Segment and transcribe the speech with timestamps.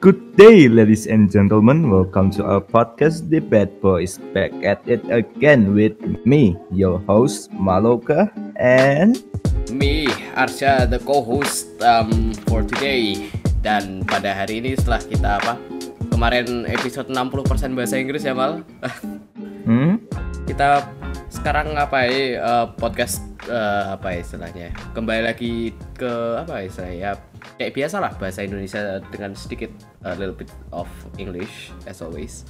[0.00, 1.92] Good day, ladies and gentlemen.
[1.92, 4.16] Welcome to our podcast, The Bad Boys.
[4.32, 5.92] Back at it again with
[6.24, 9.20] me, your host Maloka, and
[9.68, 10.08] me,
[10.40, 13.28] Arsha, the co-host um, for today.
[13.60, 15.60] Dan pada hari ini setelah kita apa?
[16.08, 18.64] Kemarin episode 60% bahasa Inggris ya Mal.
[19.68, 20.00] hmm?
[20.48, 20.88] Kita
[21.28, 23.20] sekarang apa ya uh, podcast
[23.52, 24.72] uh, apa ya istilahnya?
[24.96, 27.31] Kembali lagi ke apa ya istilahnya?
[27.58, 29.70] Ya, kayak biasa lah bahasa Indonesia dengan sedikit
[30.06, 32.46] a little bit of English as always.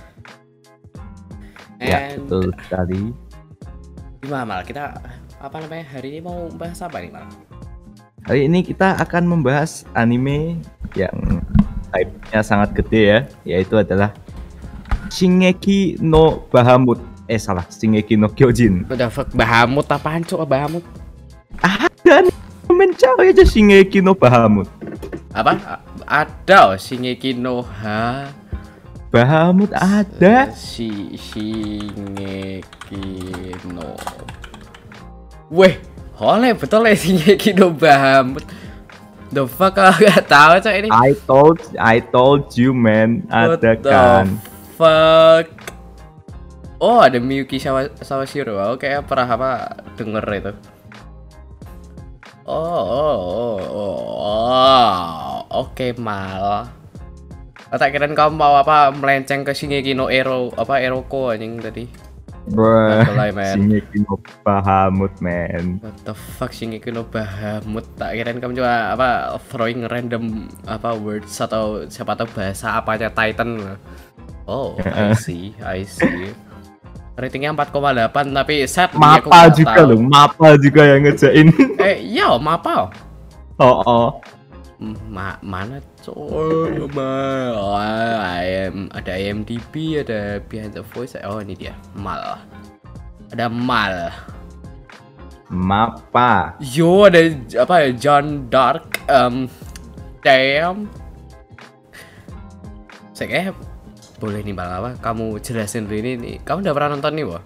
[1.82, 3.12] ya, betul sekali.
[4.22, 4.60] Gimana Mal?
[4.62, 4.94] Kita
[5.42, 7.26] apa namanya hari ini mau bahas apa nih Mal?
[8.22, 10.62] Hari ini kita akan membahas anime
[10.94, 11.42] yang
[11.90, 14.14] hype-nya sangat gede ya, yaitu adalah
[15.10, 17.02] Shingeki no Bahamut.
[17.26, 18.86] Eh salah, Shingeki no Kyojin.
[18.86, 20.86] Udah fuck Bahamut apaan cok Bahamut?
[21.60, 22.36] Ada nih,
[22.70, 24.70] mencari aja Shingeki no Bahamut.
[25.32, 25.80] Apa?
[26.04, 28.28] Ada oh, Shingeki no Ha.
[29.08, 30.52] Bahamut ada.
[30.52, 33.04] Si Shingeki
[33.68, 33.96] no.
[35.52, 35.76] Weh,
[36.20, 38.44] oleh betul ya Shingeki no Bahamut.
[39.32, 40.88] The fuck aku gak tahu cok ini.
[40.92, 44.36] I told I told you man, ada the kan.
[44.76, 45.48] Fuck.
[46.76, 48.60] Oh ada Miyuki Sawa Sawashiro.
[48.60, 49.50] Aku kayak pernah apa
[49.96, 50.52] denger itu.
[52.42, 55.62] Oh, oh, oh, oh, oh.
[55.62, 56.66] oke mal.
[57.70, 61.86] Oh, tak kirain kamu mau apa melenceng ke Shingeki no Ero apa Eroko anjing tadi.
[62.50, 63.54] Bruh, Mulai, man.
[63.54, 65.78] Shingeki no Bahamut man.
[65.78, 69.08] What the fuck Shingeki no Bahamut tak kirain kamu coba apa
[69.46, 73.78] throwing random apa words atau siapa tahu bahasa apanya Titan
[74.50, 76.34] Oh I see I see
[77.12, 79.88] Ratingnya 4,8 tapi set Mapa juga tahu.
[79.92, 81.48] loh, Mapa juga yang ngejain.
[81.92, 82.88] Eh iya Mapa
[83.60, 84.08] oh, oh.
[84.82, 87.14] Ma mana coy Ma
[87.54, 87.78] oh,
[88.42, 92.40] IM, ada IMDb ada behind the voice oh ini dia Mal
[93.30, 94.10] ada Mal
[95.52, 96.56] Mapa.
[96.64, 97.28] Yo ada
[97.60, 99.52] apa ya John Dark um
[100.24, 100.88] damn
[103.12, 103.52] saya
[104.22, 107.42] boleh nih bang apa kamu jelasin dulu ini nih kamu udah pernah nonton nih wah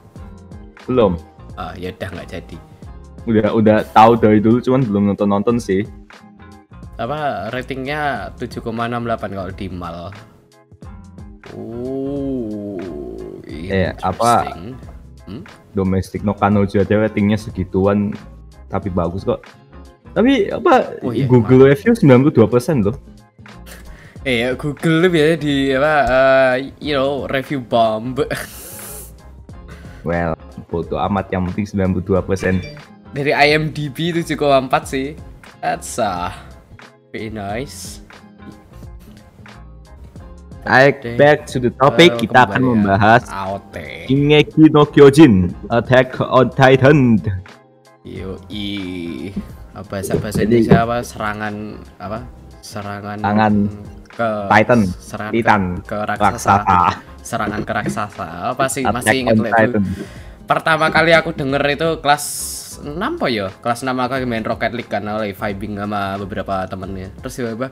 [0.85, 1.13] Belum.
[1.57, 2.57] ah ya udah nggak jadi
[3.27, 5.83] Udah udah tahu dari dulu cuman belum nonton-nonton sih.
[6.95, 8.63] apa ratingnya 7,68
[9.27, 10.15] kalau di mal
[11.53, 12.79] oh
[13.47, 14.47] Eh, apa?
[15.27, 15.43] hmm?
[15.73, 18.15] Domestic no Kanojo aja ratingnya segituan
[18.67, 19.43] tapi bagus kok.
[20.13, 22.31] Tapi apa Oh, iya, Google review 92%
[22.81, 22.95] loh.
[24.27, 28.19] Eh ya, Google biasanya di apa uh, you know review bomb
[30.03, 30.39] Well,
[30.71, 32.63] bodo amat yang penting 92%.
[33.11, 34.31] dari IMDb 7,4
[34.85, 35.19] sih.
[35.59, 36.31] That's uh,
[37.11, 38.03] very nice.
[40.63, 41.15] Oke.
[41.15, 42.67] back to the topic, Eh, kita akan ya.
[42.75, 47.23] membahas AOT Shingeki no Kyojin Attack on Titan.
[48.03, 49.31] yo i
[49.71, 51.03] apa bahasa Indonesia apa?
[51.03, 51.55] Serangan
[51.99, 52.19] apa?
[52.59, 53.55] Serangan Serangan
[54.17, 54.81] ke Titan.
[54.97, 55.63] serangan Titan.
[55.85, 56.53] ke, ke raksasa.
[56.65, 56.79] Raksasa.
[57.21, 58.29] serangan ke raksasa.
[58.57, 58.83] Apa sih?
[58.83, 59.81] Attack masih ingat lah itu
[60.47, 62.25] pertama kali aku denger itu kelas
[62.87, 67.11] 6 apa ya kelas 6 aku main Rocket League kan lagi vibing sama beberapa temennya.
[67.19, 67.69] Terus tiba-tiba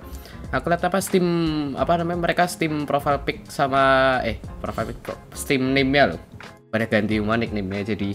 [0.51, 1.27] aku lihat apa Steam
[1.79, 6.21] apa namanya mereka Steam profile pic sama eh profile pic pro- Steam name-nya loh.
[6.69, 8.11] Pada ganti semua nickname-nya jadi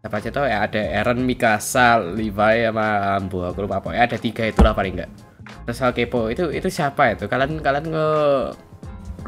[0.00, 3.80] siapa aja tau ya ada Aaron Mikasa Levi sama Ambo aku lupa.
[3.80, 5.29] Apa ya ada tiga itulah paling enggak
[5.66, 7.30] aku kepo itu itu siapa itu?
[7.30, 8.08] Kalian kalian nge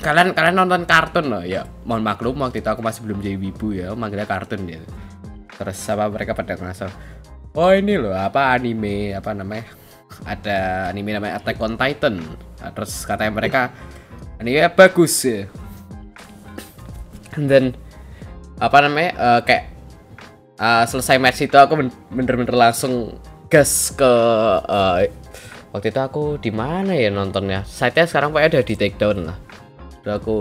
[0.03, 1.44] kalian kalian nonton kartun loh.
[1.44, 4.83] Ya mohon maklum waktu itu aku masih belum jadi wibu ya manggilnya kartun dia
[5.53, 6.91] terus apa mereka pada ngasal
[7.55, 9.69] oh ini loh apa anime apa namanya
[10.28, 12.21] ada anime namanya Attack on Titan.
[12.60, 13.72] Nah, terus katanya mereka
[14.37, 15.49] anime bagus ya.
[17.33, 17.65] And then
[18.60, 19.65] apa namanya eh, kayak
[20.60, 23.16] eh, selesai match itu aku ben- bener-bener langsung
[23.49, 24.12] gas ke
[24.69, 25.09] eh,
[25.72, 27.65] waktu itu aku di mana ya nontonnya?
[27.65, 29.39] Site-nya sekarang pokoknya ada di take down lah.
[30.04, 30.36] Terus aku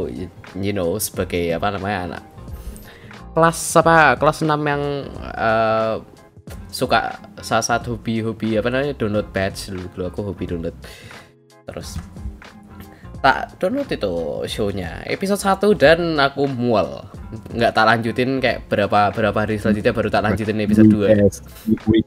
[0.60, 2.24] you know sebagai apa namanya anak
[3.31, 4.83] kelas apa kelas 6 yang
[5.24, 5.95] eh,
[6.72, 10.75] suka salah satu hobi-hobi apa namanya download patch dulu, dulu aku hobi download.
[11.68, 11.95] Terus
[13.22, 14.13] tak download itu
[14.51, 15.06] shownya.
[15.07, 17.07] Episode 1 dan aku mual.
[17.56, 21.39] Nggak tak lanjutin kayak berapa berapa hari selanjutnya baru tak lanjutin episode 2 Yes,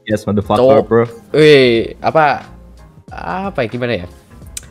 [0.05, 1.09] yes motherfucker, bro.
[1.33, 2.54] Wih, apa
[3.13, 4.07] apa ya gimana ya?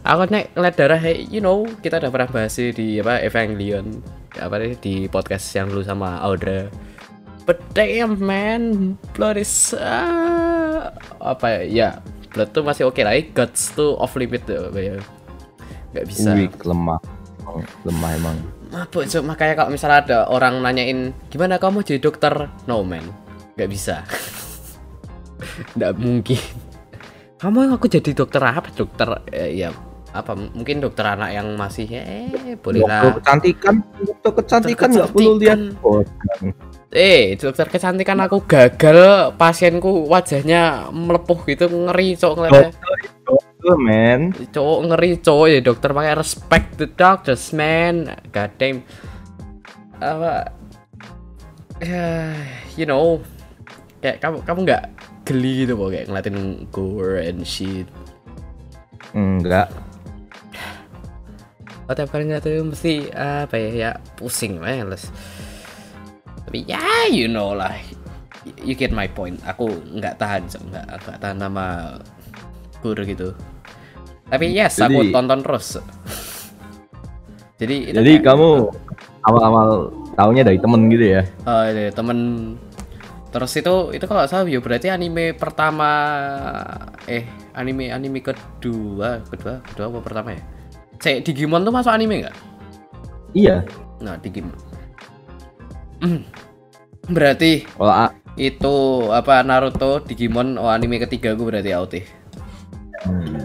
[0.04, 4.04] Aku nek ngeliat darah, hey, you know, kita udah pernah bahas di apa Evangelion,
[4.36, 6.68] apa nih di podcast yang dulu sama Audra.
[7.48, 10.92] But damn man, blood is ah,
[11.24, 11.64] apa ya?
[11.64, 11.88] Ya,
[12.36, 15.00] blood tuh masih oke lah, eh, guts tuh off limit tuh, ya.
[15.96, 17.00] nggak bisa Wih, lemah.
[17.86, 18.36] Lemah emang.
[18.74, 19.22] mabuk Cuk.
[19.22, 23.06] makanya kalau misalnya ada orang nanyain gimana kamu jadi dokter no man
[23.54, 24.02] nggak bisa
[25.78, 26.42] nggak mungkin
[27.40, 28.68] kamu yang aku jadi dokter apa?
[28.72, 29.70] Dokter eh, ya
[30.14, 30.32] apa?
[30.38, 33.18] Mungkin dokter anak yang masih eh boleh Dokter lah.
[33.18, 35.60] kecantikan, dokter kecantikan nggak perlu lihat.
[35.82, 36.54] organ.
[36.94, 42.70] eh dokter kecantikan aku gagal pasienku wajahnya melepuh gitu ngeri cok ngeliatnya.
[42.70, 42.92] Dokter
[43.26, 44.20] dokter, men.
[44.54, 48.14] cowok ngeri cowok ya dokter pakai respect the doctors man.
[48.30, 48.78] God damn
[49.98, 50.54] apa?
[51.82, 52.30] Ya
[52.78, 53.18] you know.
[53.98, 54.84] Kayak kamu kamu nggak
[55.24, 56.38] geli gitu kok kayak ngeliatin
[56.68, 57.88] gore and shit.
[59.16, 59.72] Enggak.
[61.84, 65.12] oh, tiap kali ngeliat itu mesti apa ya ya pusing males
[66.44, 67.74] tapi ya you know lah.
[68.62, 69.40] You get my point.
[69.42, 71.96] Aku nggak tahan nggak nggak tahan nama
[72.84, 73.32] gore gitu.
[74.28, 75.82] Tapi yes aku tonton terus.
[77.60, 78.70] Jadi Jadi kamu
[79.26, 81.22] awal-awal taunya dari temen gitu ya?
[81.48, 82.18] Oh, iya, temen
[83.34, 85.90] terus itu itu kalau salah ya berarti anime pertama
[87.10, 87.26] eh
[87.58, 90.42] anime anime kedua kedua kedua apa pertama ya?
[91.02, 92.36] Cek Digimon tuh masuk anime nggak?
[93.34, 93.66] Iya.
[93.98, 94.54] Nah Digimon.
[95.98, 96.22] Hmm.
[97.10, 98.76] Berarti Kalau itu
[99.10, 101.94] apa Naruto Digimon oh anime ketiga gue berarti AOT.
[103.02, 103.42] Hmm.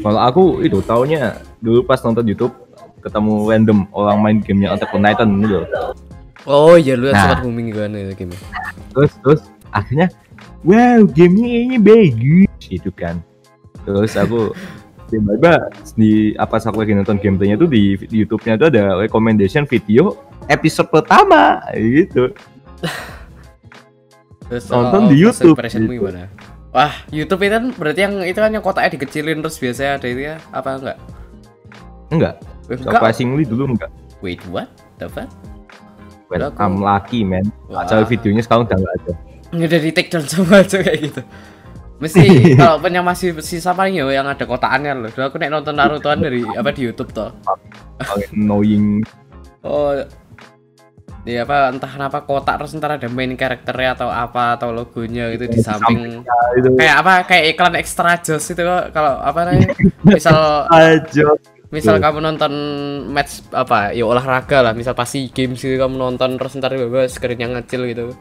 [0.00, 2.56] Kalau aku itu taunya dulu pas nonton YouTube
[3.04, 5.60] ketemu random orang main gamenya Attack on Titan gitu.
[6.46, 7.18] Oh iya lu Nah.
[7.18, 8.34] sempat booming gimana itu game.
[8.92, 9.40] Terus terus
[9.70, 10.08] akhirnya
[10.66, 13.22] wow gamenya ini bagus gitu kan.
[13.86, 14.50] Terus aku
[15.12, 20.16] tiba-tiba di apa aku lagi nonton gameplaynya tuh di, di YouTube-nya tuh ada recommendation video
[20.48, 22.32] episode pertama gitu.
[24.52, 25.88] Terus Nonton oh, di YouTube, gitu.
[25.88, 26.28] gimana?
[26.76, 30.20] Wah, YouTube itu kan berarti yang itu kan yang kotaknya dikecilin terus biasanya ada itu
[30.28, 30.98] ya apa enggak?
[32.12, 32.34] Enggak,
[32.68, 32.84] Enggak.
[32.84, 33.88] surprisingly dulu enggak.
[34.20, 34.68] Wait, what?
[35.00, 35.32] Fuck?
[36.32, 37.44] Well, Aku- I'm lucky man.
[37.68, 37.84] Wah.
[37.84, 39.12] Cari videonya sekarang udah nggak ada.
[39.52, 41.20] Udah di take down semua tuh kayak gitu.
[42.00, 42.24] Mesti
[42.60, 45.10] kalau punya masih sisa paling ya yang ada kotakannya loh.
[45.12, 47.30] Dulu aku nek nonton Narutoan dari apa di YouTube toh.
[48.32, 49.04] Annoying.
[49.60, 49.92] Oh.
[51.22, 55.46] Ya apa entah kenapa kotak terus ntar ada main karakternya atau apa atau logonya gitu
[55.54, 56.18] di samping
[56.58, 56.74] itu.
[56.74, 58.58] kayak apa kayak iklan extra jos itu
[58.90, 59.70] kalau apa namanya
[60.02, 61.30] misal aja.
[61.72, 62.04] Misal Betul.
[62.04, 62.52] kamu nonton
[63.08, 67.48] match apa ya olahraga lah misal pasti games gitu kamu nonton terus ntar tiba-tiba screennya
[67.50, 68.12] ngecil gitu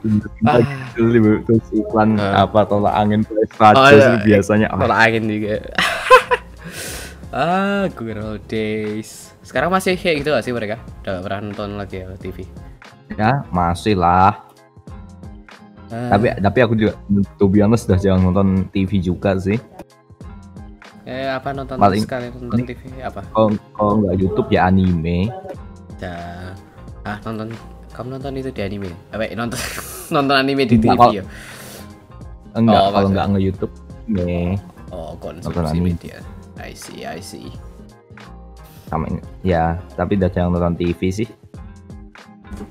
[0.42, 0.56] Ah.
[0.96, 2.48] Terus iklan Ah.
[2.48, 4.18] apa tolak angin plus Oh, iya.
[4.18, 4.68] biasanya.
[4.72, 5.60] Ah, Kalau angin juga.
[7.34, 9.36] ah, good old days.
[9.42, 10.80] Sekarang masih kayak gitu gak sih mereka?
[11.04, 12.48] Udah pernah nonton lagi ya TV.
[13.12, 14.48] ya masih lah.
[15.92, 16.96] Ah, Tapi tapi aku juga
[17.36, 19.60] to be honest udah jarang nonton TV juga sih.
[21.04, 23.22] Eh apa nonton paling- sekali nonton TV apa?
[23.28, 25.30] Kalau kalau nggak YouTube ya anime.
[25.98, 26.18] Ya.
[27.02, 27.50] Ah, nonton
[27.92, 28.92] kamu nonton itu di anime.
[29.10, 29.58] Apa eh, nonton
[30.16, 31.24] nonton anime di TV ya?
[32.52, 33.74] Enggak Oh, kalau nggak nge YouTube.
[34.08, 34.60] Nih
[34.92, 35.96] Oh, konsumsi anime.
[35.96, 36.20] media.
[36.58, 37.50] I see, I see.
[38.86, 39.24] sama ini.
[39.42, 41.28] Ya tapi udah jarang nonton TV sih.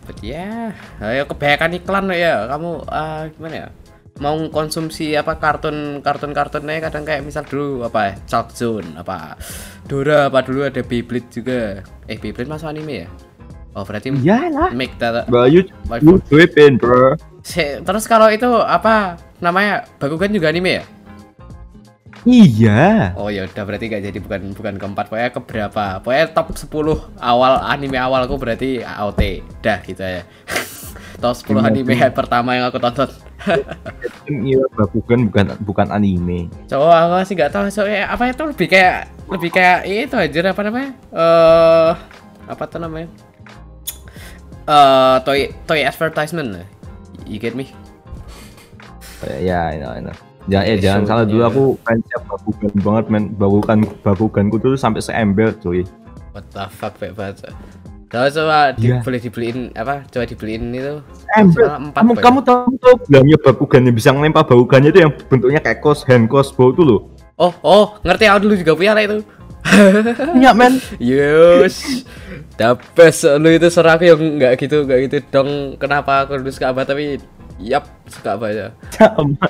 [0.05, 2.45] But ya, ayo kebanyakan iklan ya.
[2.47, 3.69] Kamu ah, gimana ya?
[4.21, 9.41] Mau konsumsi apa kartun kartun kartunnya kadang kayak misal dulu apa ya, Chalk Zone apa
[9.89, 11.81] Dora apa dulu ada Beyblade juga.
[12.05, 13.09] Eh Beyblade masuk anime ya?
[13.73, 14.77] Oh berarti Iyalah.
[14.77, 15.65] make that you
[16.21, 16.21] fault.
[16.29, 17.17] tripping, bro.
[17.41, 20.85] Se- Terus kalau itu apa namanya Bakugan juga anime ya?
[22.29, 23.17] Iya.
[23.17, 26.69] Oh ya udah berarti gak jadi bukan bukan keempat pokoknya keberapa pokoknya top 10
[27.17, 30.21] awal anime awalku berarti AOT dah gitu ya
[31.21, 33.09] top 10 anime pertama yang aku tonton
[34.27, 36.49] Iya, Bakugan bukan bukan anime.
[36.67, 38.97] cowok aku sih nggak tahu soalnya apa itu lebih kayak
[39.27, 41.91] lebih kayak itu aja apa namanya eh
[42.45, 43.09] apa tuh namanya
[44.65, 46.65] eh toy toy advertisement
[47.25, 47.69] you get me
[49.21, 50.13] Ya, ya, ya.
[50.49, 51.53] Ya, eh, Iya, jangan salah dulu show-nya.
[51.53, 53.25] aku fansnya Bakugan banget men.
[53.37, 55.85] Bakugan Bakuganku tuh sampai seember cuy.
[56.33, 57.13] what the fuck baik
[58.11, 58.97] banget Coba coba di- Iya.
[59.01, 59.95] boleh dibeliin apa?
[60.11, 60.95] Coba dibeliin itu.
[61.31, 61.63] Ember.
[61.63, 65.61] Masalah empat, Kamu kamu tahu tahu bilangnya Bakugan yang bisa ngelempar Bakugannya itu yang bentuknya
[65.63, 67.01] kayak kos hand crossbow tuh loh.
[67.39, 69.23] Oh, oh, ngerti aku dulu juga punya lah itu.
[70.41, 70.81] Iya men.
[70.99, 72.05] Yus,
[72.57, 75.77] the best lu itu suara aku yang nggak gitu nggak gitu dong.
[75.77, 77.21] Kenapa aku dulu suka apa tapi
[77.57, 78.75] yap suka apa.
[78.91, 79.47] Sama.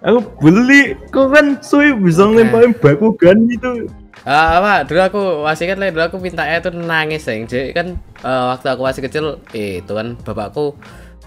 [0.00, 3.86] Aku beli kok kan cuy bisa ngelemparin Bakugan itu.
[4.26, 7.34] Ah, apa dulu aku masih kan dulu aku mintanya itu nangis ya.
[7.46, 7.94] Jadi kan
[8.26, 10.74] eh, waktu aku masih kecil eh, itu kan bapakku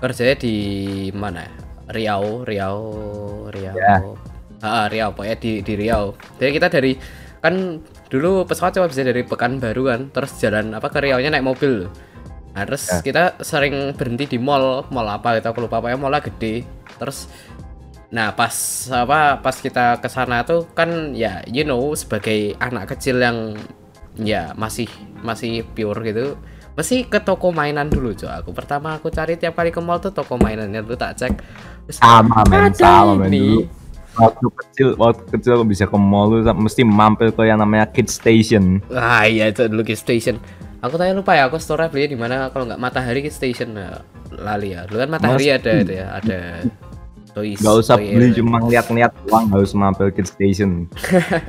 [0.04, 0.56] kerjanya di
[1.16, 1.48] mana?
[1.48, 1.52] ya?
[1.90, 2.78] Riau, Riau,
[3.50, 3.76] Riau.
[3.76, 4.04] Ya.
[4.60, 6.12] Ah, Riau pokoknya di di Riau.
[6.38, 6.92] Jadi kita dari
[7.40, 7.80] kan
[8.12, 11.88] dulu pesawat cuma bisa dari Pekanbaru kan terus jalan apa ke Riau nya naik mobil
[12.52, 13.00] nah terus Ya.
[13.00, 16.66] kita sering berhenti di mall mall apa gitu aku lupa pokoknya mallnya gede
[16.98, 17.30] terus
[18.10, 18.54] nah pas
[18.90, 23.54] apa pas kita ke sana tuh kan ya you know sebagai anak kecil yang
[24.18, 24.90] ya masih
[25.22, 26.34] masih pure gitu
[26.74, 30.16] mesti ke toko mainan dulu cuy aku pertama aku cari tiap kali ke mall tuh
[30.16, 31.34] toko mainannya dulu tak cek.
[31.86, 33.68] Terus, sama men sama men dulu.
[34.20, 38.08] Waktu kecil waktu kecil aku bisa ke mall tuh mesti mampir ke yang namanya Kid
[38.08, 38.80] Station.
[38.96, 40.40] Ah iya itu dulu Kid Station.
[40.80, 42.48] Aku tanya lupa ya, aku store beli di mana?
[42.56, 44.00] Kalau nggak Matahari Kid Station nah,
[44.32, 44.88] lali ya.
[44.88, 46.40] Dulu kan Matahari Mas- ada itu ya, ada
[47.40, 47.60] Toys.
[47.64, 48.38] Gak usah Toy beli Area.
[48.44, 50.86] cuma ngeliat-ngeliat doang harus mampir Kid Station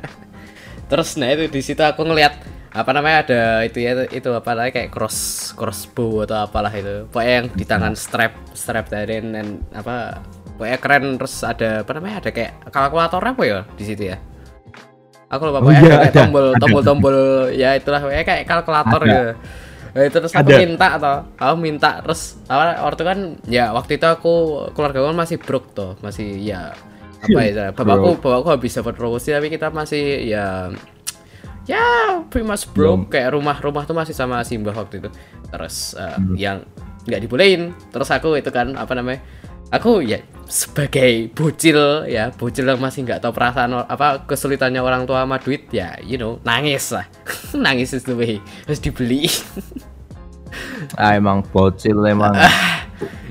[0.91, 2.35] Terus nah itu di situ aku ngeliat
[2.71, 7.07] apa namanya ada itu ya itu apa namanya kayak cross crossbow atau apalah itu.
[7.11, 10.19] Pokoknya yang di tangan strap strap dari dan apa
[10.55, 14.19] pokoknya keren terus ada apa namanya ada kayak kalkulator apa ya di situ ya.
[15.31, 16.59] Aku lupa Oh pokoknya iya, ada kayak ada, tombol ada.
[16.59, 17.17] tombol tombol
[17.55, 19.11] ya itulah pokoknya kayak kalkulator Ada.
[19.11, 19.31] gitu.
[19.91, 20.59] Nah, itu terus aku Ada.
[20.63, 24.33] minta atau aku minta terus apa waktu kan ya waktu itu aku
[24.71, 26.71] keluarga aku masih broke tuh masih ya
[27.21, 30.71] apa ya bapakku bapakku habis dapat promosi tapi kita masih ya
[31.69, 31.85] ya
[32.29, 33.13] pretty much broke.
[33.13, 35.09] Kayak rumah-rumah tuh masih sama Simba waktu itu.
[35.51, 36.65] Terus eh, yang
[37.05, 37.73] nggak dibolehin.
[37.93, 39.21] Terus aku itu kan apa namanya
[39.71, 40.19] aku ya
[40.51, 45.71] sebagai bocil ya bocil yang masih nggak tahu perasaan apa kesulitannya orang tua sama duit
[45.71, 47.07] ya you know nangis lah.
[47.55, 48.43] Nangis is the way.
[48.67, 49.31] Terus dibeli.
[50.99, 52.35] Ah emang bocil emang.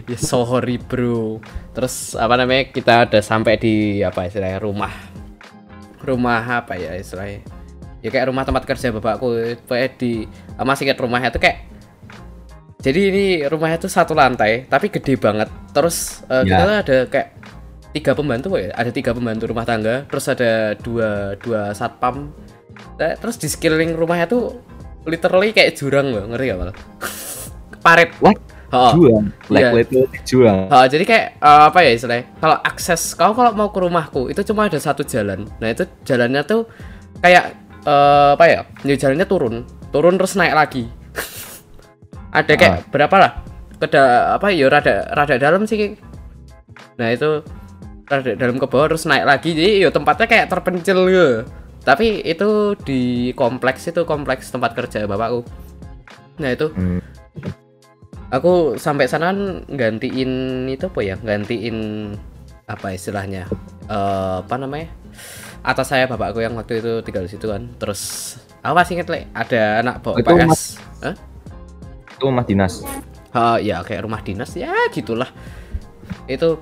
[0.08, 1.44] Ya sorry bro.
[1.76, 4.90] Terus apa namanya kita udah sampai di apa istilahnya rumah.
[6.00, 7.44] Rumah apa ya istilahnya?
[8.00, 9.60] Ya kayak rumah tempat kerja bapakku.
[9.68, 10.24] Pokoknya di
[10.56, 11.69] ah, masih ingat rumahnya tuh kayak
[12.80, 16.64] jadi ini rumahnya tuh satu lantai tapi gede banget terus kita Ya.
[16.64, 17.28] tuh ada kayak
[17.90, 22.32] tiga pembantu ya ada tiga pembantu rumah tangga terus ada dua dua satpam
[22.96, 24.56] Eh, terus di sekeliling rumahnya tuh
[25.04, 26.70] literally kayak jurang loh ngerti gak mal
[27.84, 28.38] parit what
[28.70, 28.94] Oh.
[28.94, 29.74] juang Iya.
[29.74, 32.30] like itu dijuang Oh, jadi kayak eh, apa ya istilahnya?
[32.38, 35.42] Kalau akses kau kalau mau ke rumahku itu cuma ada satu jalan.
[35.58, 36.70] Nah itu jalannya tuh
[37.18, 37.50] kayak
[37.82, 38.60] eh, apa ya?
[38.86, 40.86] Ya jalannya turun, turun terus naik lagi.
[42.30, 43.32] Ada kayak berapa lah?
[43.80, 45.96] Keda apa ya rada rada dalam sih.
[47.00, 47.42] Nah itu
[48.06, 49.50] rada dalam ke bawah terus naik lagi.
[49.56, 51.28] Jadi ya tempatnya kayak terpencil gitu.
[51.80, 55.42] Tapi itu di kompleks itu kompleks tempat kerja bapakku.
[56.38, 57.00] Nah itu Hmm.
[58.30, 59.38] aku sampai sana kan
[59.74, 60.30] gantiin
[60.70, 61.76] itu apa ya gantiin
[62.70, 63.50] apa istilahnya
[63.90, 64.86] Eh apa namanya
[65.66, 68.00] atas saya bapakku yang waktu itu tinggal di situ kan terus
[68.62, 71.14] aku masih inget Le, ada anak bawa Itu PS Hah?
[72.20, 72.84] Itu rumah dinas.
[73.32, 75.32] Ah, ya kayak rumah dinas ya gitulah.
[76.26, 76.60] Itu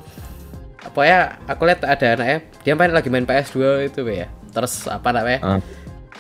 [0.87, 4.31] pokoknya aku lihat ada anaknya dia main lagi main PS2 itu ya.
[4.49, 5.61] Terus apa namanya Ah.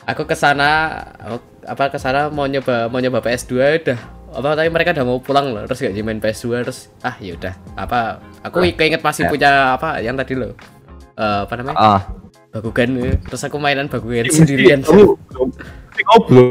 [0.05, 3.99] aku ke sana aku- apa ke sana mau nyoba mau nyoba PS2 udah.
[4.29, 7.33] Apa tapi mereka udah mau pulang loh terus gak jadi main PS2 terus ah ya
[7.33, 7.55] udah.
[7.79, 9.31] Apa aku keinget masih Ya.
[9.31, 10.53] punya apa yang tadi loh.
[11.15, 11.79] Eh, apa namanya?
[12.49, 13.15] Bagugan eh.
[13.23, 14.81] terus aku mainan bagugan sendirian.
[14.83, 15.49] kamu belum
[15.95, 16.43] kamu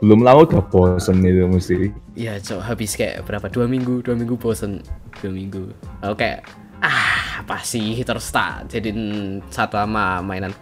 [0.00, 1.92] belum lama udah bosen itu mesti.
[2.16, 3.52] Ya cok habis kayak berapa?
[3.52, 4.80] Dua minggu dua minggu bosen.
[5.20, 5.76] Dua minggu.
[6.16, 6.48] Kayak
[6.80, 8.00] ah apa sih?
[8.00, 10.56] Terus tak jadiin satu sama mainan.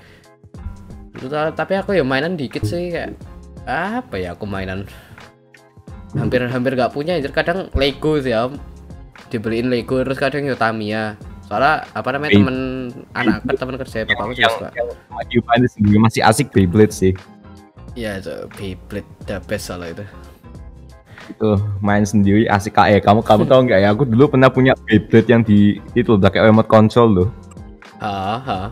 [1.55, 3.15] Tapi aku ya mainan dikit sih kayak
[3.67, 4.83] apa ya aku mainan?
[6.19, 7.31] Hampir hampir nggak punya anjir.
[7.31, 8.51] Kadang Lego sih ya
[9.31, 11.15] dibeliin Lego terus kadang ya Tamiya.
[11.47, 12.59] Soalnya apa namanya temen
[13.15, 14.69] anak temen kerja bapakku juga suka.
[15.31, 17.15] Yang masih asik Beyblade sih
[17.99, 20.05] ya cok Beyblade the best soalnya itu.
[21.29, 21.51] Itu
[21.83, 23.89] main sendiri asik kayak kamu kamu tahu nggak ya?
[23.91, 27.29] Aku dulu pernah punya Beyblade yang di itu udah kayak remote control loh.
[27.99, 28.67] Ah ah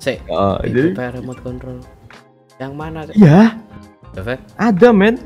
[0.00, 1.76] Sik, Ah, itu jadi pakai remote control.
[2.56, 3.56] Yang mana ya
[4.16, 4.40] David?
[4.56, 5.16] ada men.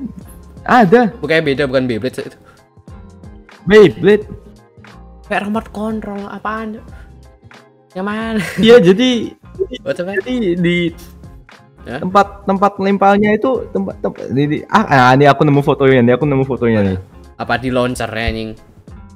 [0.66, 1.14] Ada.
[1.22, 2.38] Bukannya beda bukan Beyblade itu.
[3.64, 4.26] Beyblade.
[5.30, 6.82] Kayak remote control apaan?
[7.96, 8.42] Yang mana?
[8.60, 9.32] iya jadi
[9.82, 10.76] jadi di
[11.88, 11.98] Ya?
[11.98, 16.14] tempat tempat lemparnya itu tempat tempat di, di- ah, ah, ini aku nemu fotonya nih
[16.14, 16.98] aku nemu fotonya nih
[17.34, 18.50] Apa di launchernya anjing?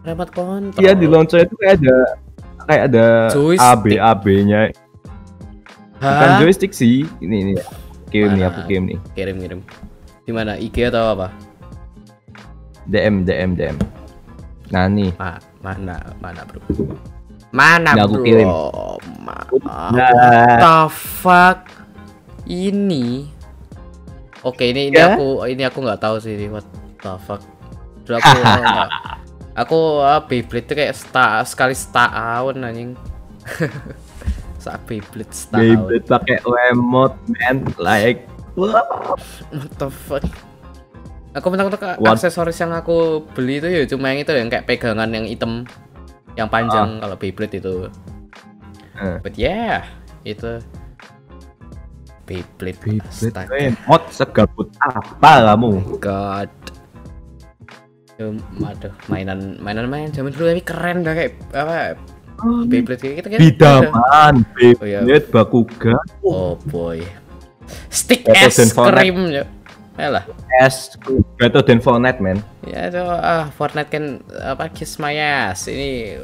[0.02, 0.80] Remote control.
[0.80, 1.96] iya di launcher itu kayak ada
[2.64, 3.68] kayak ada Joystick.
[3.68, 4.60] AB AB nya
[5.94, 7.52] bukan joystick sih ini ini
[8.08, 8.66] kirim nih aku Mana?
[8.66, 9.60] kirim nih Kirim kirim.
[10.22, 10.52] Di mana?
[10.56, 11.28] IG atau apa?
[12.84, 13.76] DM DM DM
[14.68, 16.58] nah nih Ma mana mana bro?
[17.52, 18.24] Mana Nggak, aku bro?
[18.24, 18.48] kirim.
[19.20, 19.36] Ma
[19.92, 19.92] Nah.
[19.92, 20.16] what
[20.58, 21.58] the fuck?
[22.52, 23.24] Ini.
[24.44, 25.16] Oke ini ini Ya?
[25.16, 26.66] aku ini aku nggak tahu sih what
[27.00, 27.40] the fuck.
[28.04, 28.28] Dulu aku
[29.62, 32.92] aku uh, Beyblade tuh kayak sta, sekali setahun anjing.
[34.62, 35.62] Sak Beyblade setahun.
[35.64, 38.28] Beyblade pakai remote man like.
[38.52, 39.16] What
[39.80, 40.20] the fuck?
[41.32, 42.20] Aku mentok-mentok What?
[42.20, 45.64] aksesoris yang aku beli itu ya cuma yang itu yang kayak pegangan yang hitam
[46.36, 47.88] yang panjang kalau Beyblade itu.
[49.00, 49.88] Eh, But yeah,
[50.28, 50.60] itu
[52.22, 52.78] Beyblade.
[52.78, 53.50] Beyblade Astaga.
[53.50, 55.70] remote segabut apa kamu?
[55.98, 56.52] God.
[58.62, 61.98] Aduh, mainan mainan main zaman dulu tapi keren dah kayak apa
[62.70, 63.38] Beyblade kayak gitu kan.
[63.38, 64.34] Bidaman,
[64.78, 64.98] Oh, iya.
[65.02, 67.02] Beyblade, Bakugan, Oh boy.
[67.90, 69.44] Stick es krim ya.
[70.00, 70.24] Alah.
[70.64, 70.96] S,
[71.36, 72.40] Battle dan Fortnite man.
[72.64, 74.04] Ya itu ah Fortnite kan
[74.40, 75.68] apa kiss my ass.
[75.68, 76.16] Ini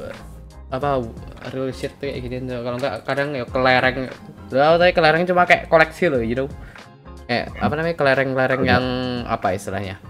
[0.72, 1.04] apa
[1.52, 2.36] real shit tuh kayak gini.
[2.48, 4.08] Kalau enggak kadang ya kelereng.
[4.48, 6.48] Tahu tapi kelereng cuma kayak koleksi loh, you know.
[7.28, 8.84] Kayak apa namanya kelereng-kelereng yang
[9.28, 10.00] apa istilahnya?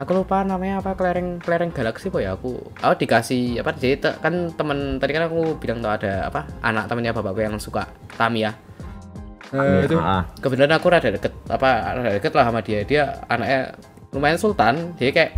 [0.00, 2.56] Aku lupa namanya apa kelereng kelereng galaksi po ya aku.
[2.80, 6.88] Aku dikasih apa jadi te- kan temen tadi kan aku bilang tuh ada apa anak
[6.88, 7.84] temennya bapakku yang suka
[8.16, 8.52] Tamiya.
[9.50, 13.74] Nah, itu Ah, kebetulan aku rada deket apa rada deket lah sama dia dia anaknya
[14.14, 15.34] lumayan sultan dia kayak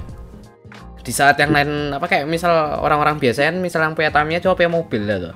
[1.01, 2.53] di saat yang lain apa kayak misal
[2.85, 5.35] orang-orang biasa kan misal yang punya Tamiya coba punya mobil lah tuh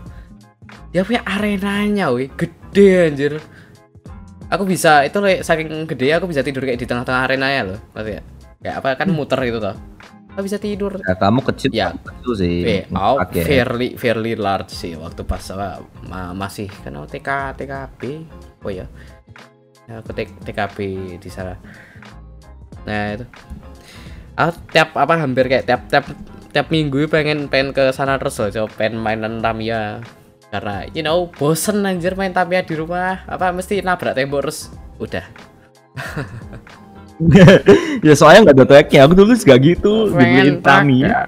[0.93, 2.53] dia punya arenanya wih gede
[2.85, 3.33] anjir.
[4.47, 7.79] Aku bisa itu le, saking gede aku bisa tidur kayak di tengah-tengah arenanya loh.
[7.97, 8.23] Ngerti ya?
[8.63, 9.77] Kayak apa kan muter gitu toh.
[10.37, 11.01] Aku bisa tidur.
[11.01, 11.89] Ya, kamu kecil Ya.
[11.97, 12.57] kecil sih.
[12.63, 13.41] Eh, oh, Oke.
[13.43, 18.01] fairly fairly large sih waktu pas apa ma- masih oh, TK TKB
[18.63, 18.87] oh ya
[19.87, 20.77] Ya, aku T- TKB
[21.23, 21.55] di sana.
[22.91, 23.25] Nah itu.
[24.37, 26.05] Aku tiap apa hampir kayak tiap tiap
[26.51, 30.03] tiap minggu pengen pengen ke sana terus loh coba pengen mainan Tamiya
[30.51, 34.71] karena you know bosen anjir main Tamiya di rumah apa mesti nabrak tembok terus
[35.03, 35.27] udah
[38.07, 39.01] ya soalnya nggak ada tracknya.
[39.09, 41.09] Aku dulu juga gitu dibeliin Tamiya.
[41.09, 41.25] pakai.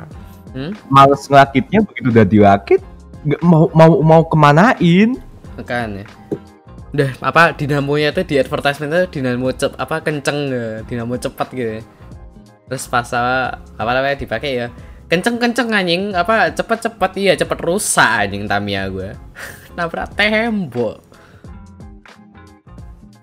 [0.52, 0.72] hmm?
[0.92, 2.80] Males ngerakitnya begitu udah dirakit
[3.26, 5.18] nggak mau mau mau kemanain?
[5.66, 6.06] kan ya
[6.94, 11.70] udah apa dinamonya tuh di advertisement tuh dinamo cep apa kenceng ya dinamo cepat gitu
[11.78, 11.82] ya.
[12.70, 14.66] terus pas apa apa namanya dipakai ya
[15.08, 16.02] kenceng kenceng anjing.
[16.12, 19.10] Apa cepet cepet iya cepet rusak anjing Tamiya gue
[19.76, 21.00] nabrak tembok.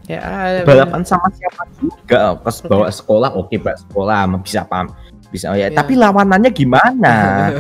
[0.06, 0.22] Ya
[0.62, 2.38] Balapan sama siapa juga.
[2.38, 4.94] Pas bawa sekolah oke pak sekolah mah bisa paham.
[5.34, 5.74] Bisa ya Iya.
[5.74, 7.14] tapi lawanannya gimana?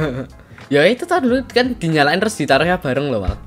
[0.65, 3.38] Ya itu tuh dulu kan dinyalain terus ditaruhnya bareng loh mal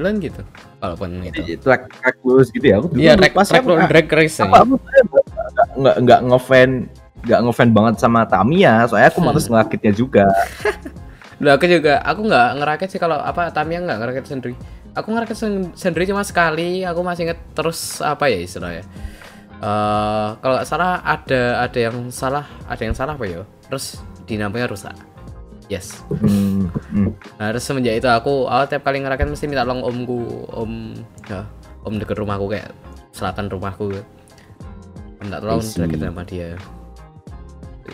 [0.00, 0.40] dulu kan gitu
[0.80, 2.16] walaupun itu track track
[2.50, 2.80] gitu ya.
[2.80, 3.84] Aku dulu iya track track siapa.
[3.84, 4.74] drag race apa aku
[5.76, 6.70] nggak nggak ngefan
[7.24, 10.28] nggak ngefan banget sama Tamiya soalnya aku males ngerakitnya juga
[11.42, 14.54] Loh, aku juga, aku nggak ngerakit sih kalau apa Tamiya nggak ngerakit sendiri.
[14.94, 16.86] Aku ngerakit sen- sendiri cuma sekali.
[16.86, 18.86] Aku masih inget terus apa ya istilahnya.
[19.58, 23.42] Eh kalau nggak salah ada ada yang salah, ada yang salah apa ya?
[23.66, 23.98] Terus
[24.30, 24.94] dinamonya rusak.
[25.72, 26.04] Yes.
[26.12, 27.08] hmm, hmm.
[27.40, 30.92] Nah, terus semenjak itu aku, aku tiap kali ngerakit mesti minta tolong omku, om
[31.24, 31.48] ya,
[31.88, 32.68] om deket rumahku kayak
[33.16, 33.96] selatan rumahku.
[35.24, 36.52] Minta tolong rakit sama dia.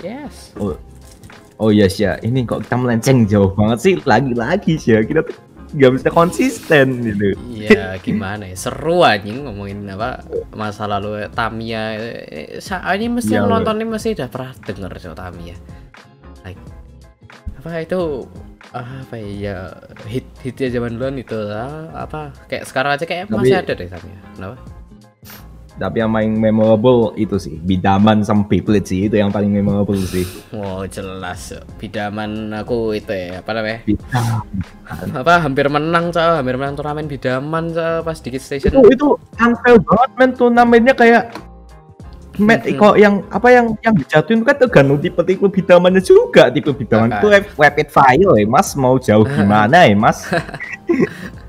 [0.00, 0.52] Yes.
[0.56, 0.76] oh.
[1.56, 2.16] Oh yes ya.
[2.18, 3.94] Ini kok kita melenceng jauh banget sih?
[4.02, 5.04] Lagi-lagi sih ya.
[5.04, 5.36] Kita tuh
[5.70, 7.36] nggak bisa konsisten gitu.
[7.46, 8.56] Iya gimana ya?
[8.56, 11.84] Seru anjing ngomongin apa masa lalu Tamiya.
[12.26, 13.54] Eh, sa- ini mesti Iya, yang Bro.
[13.60, 15.56] nonton ini mesti udah pernah denger so Tamiya.
[16.42, 16.60] Like
[17.60, 18.24] apa itu
[18.72, 19.68] apa ya
[20.08, 23.84] hit hitnya zaman duluan itu ah, apa kayak sekarang aja kayak Tapi- masih ada deh
[23.86, 24.18] Tamiya.
[24.32, 24.56] Kenapa
[25.80, 30.28] tapi yang paling memorable itu sih bidaman sama Beyblade sih itu yang paling memorable sih.
[30.52, 31.56] Wow jelas.
[31.74, 33.80] Bidaman aku itu ya apa namanya?
[33.82, 34.44] Bidaman.
[35.16, 38.68] apa hampir menang so hampir menang turnamen bidaman so pas di Kids Station.
[38.68, 41.24] Itu itu unfair banget men turnamennya kayak
[42.38, 42.78] Met, Mhm.
[42.78, 46.48] kok yang apa yang yang dijatuhin kan tergantung tipe-tipe bidamannya juga.
[46.48, 48.72] Tipe bidaman Maka- itu rap- rapid fire ya mas.
[48.74, 50.24] Mau jauh gimana ya mas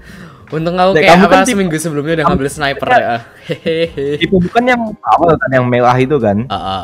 [0.52, 3.16] untung aku Nek, kayak kamu apa kan tipe- seminggu sebelumnya udah ngambil sniper ya.
[3.48, 4.08] Hehehe.
[4.20, 6.44] tipe bukan yang awal kan yang merah itu kan?
[6.48, 6.80] Ah ah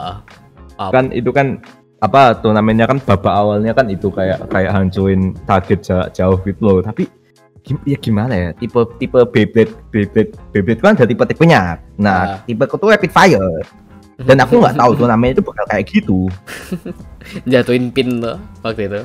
[0.80, 0.90] ah.
[0.90, 1.60] Kan itu kan
[1.98, 6.80] apa turnamennya kan babak awalnya kan itu kayak kayak hancurin target jarak jauh gitu loh.
[6.80, 7.10] Tapi
[7.84, 12.40] ya gimana ya tipe tipe Beyblade Beyblade Beyblade kan ada tipe tipenya nah Ah.
[12.42, 13.52] tipe itu rapid fire.
[14.18, 16.26] Dan aku nggak tahu turnamen itu bakal kayak gitu.
[17.52, 19.02] Jatuhin pin tuh waktu itu.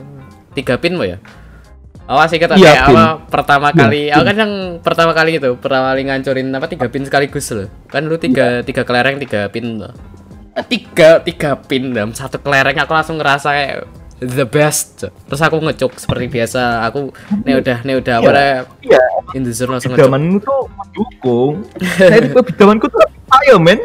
[0.52, 1.16] Tiga pin mau ya
[2.04, 2.96] awas Iya, kayak pin.
[2.96, 6.86] apa pertama Iya, kali aku kan yang pertama kali itu pertama kali ngancurin apa tiga
[6.86, 7.68] pin sekaligus loh.
[7.86, 8.66] Kan lu tiga Iya.
[8.66, 9.92] tiga kelereng tiga pin tuh.
[10.52, 13.76] Eh, tiga tiga pin dalam satu kelereng aku langsung ngerasa kayak
[14.18, 17.10] the best terus aku ngecuk seperti biasa aku
[17.42, 18.32] nih udah nih udah apa Iya.
[18.32, 18.52] deh,
[18.86, 19.02] iya.
[19.32, 20.06] in the zone langsung ngecuk.
[20.06, 21.54] Bidamanmu tuh mendukung.
[21.96, 23.80] Saya tipe bidamanku tuh fire men.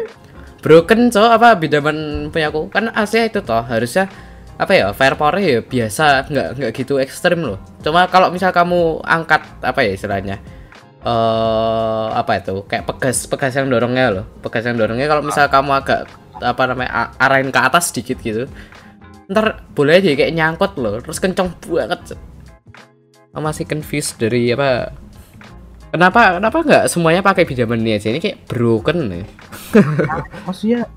[0.58, 1.96] Broken so apa bidaman
[2.28, 2.66] punya aku.
[2.66, 4.10] Kan aslinya itu toh harusnya
[4.58, 7.58] apa ya fire power ya biasa nggak nggak gitu ekstrim loh.
[7.80, 10.36] Cuma kalau misal kamu angkat apa ya istilahnya
[10.98, 14.24] eh apa itu kayak pegas pegas yang dorongnya loh.
[14.42, 18.46] Pegas yang dorongnya kalau misal kamu agak apa namanya arahin ke atas sedikit gitu
[19.28, 22.16] ntar boleh aja kayak nyangkut loh terus kenceng banget
[23.36, 24.90] masih confused dari apa
[25.94, 28.10] kenapa kenapa nggak semuanya pakai pinjaman ini aja?
[28.12, 29.24] Ini kayak broken nih.
[30.46, 30.90] Maksudnya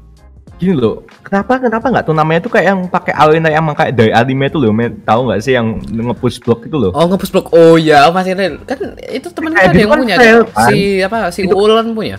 [0.62, 4.14] gini loh kenapa kenapa nggak tuh namanya tuh kayak yang pakai arena yang kayak dari
[4.14, 7.50] anime tuh loh men tahu nggak sih yang nge-push block itu loh oh ngepush block
[7.50, 10.46] oh ya aku masih ada kan itu Kayak kita ada gitu yang kan punya Cok.
[10.48, 10.70] kan?
[10.70, 12.18] si apa si Itu- Ulan punya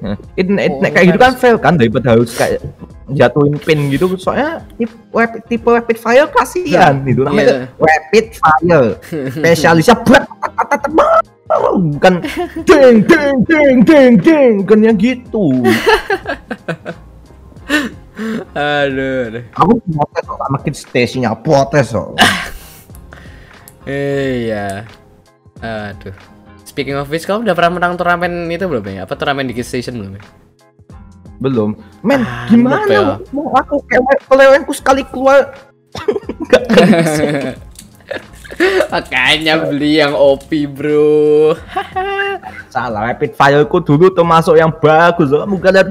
[0.00, 2.64] Nah, it, it- Oh, kayak gitu kan fail kan daripada harus kayak
[3.12, 7.56] jatuhin pin gitu soalnya tipe rapid, tipe rapid fire kasihan gitu namanya Iya.
[7.76, 8.86] rapid fire
[9.28, 10.24] spesialisnya berat
[11.58, 12.14] bukan
[12.62, 15.64] deng deng deng deng deng kan yang gitu
[18.52, 19.44] aduh, aduh.
[19.56, 22.14] aku protes kok sama kid station-nya protes kok
[23.90, 24.84] Iya.
[25.64, 26.14] Aduh.
[26.68, 29.08] Speaking of which, kamu udah pernah menang turnamen itu belum ya?
[29.08, 30.22] Apa turnamen di Kiss Station belum ya?
[31.40, 31.72] belum
[32.04, 35.56] men Ah, gimana mau aku kayak pelewenku sekali keluar
[36.44, 36.62] nggak
[38.92, 41.54] Makanya beli yang OP, bro.
[42.72, 45.90] salah rapid fire ku dulu termasuk yang bagus loh bukan ada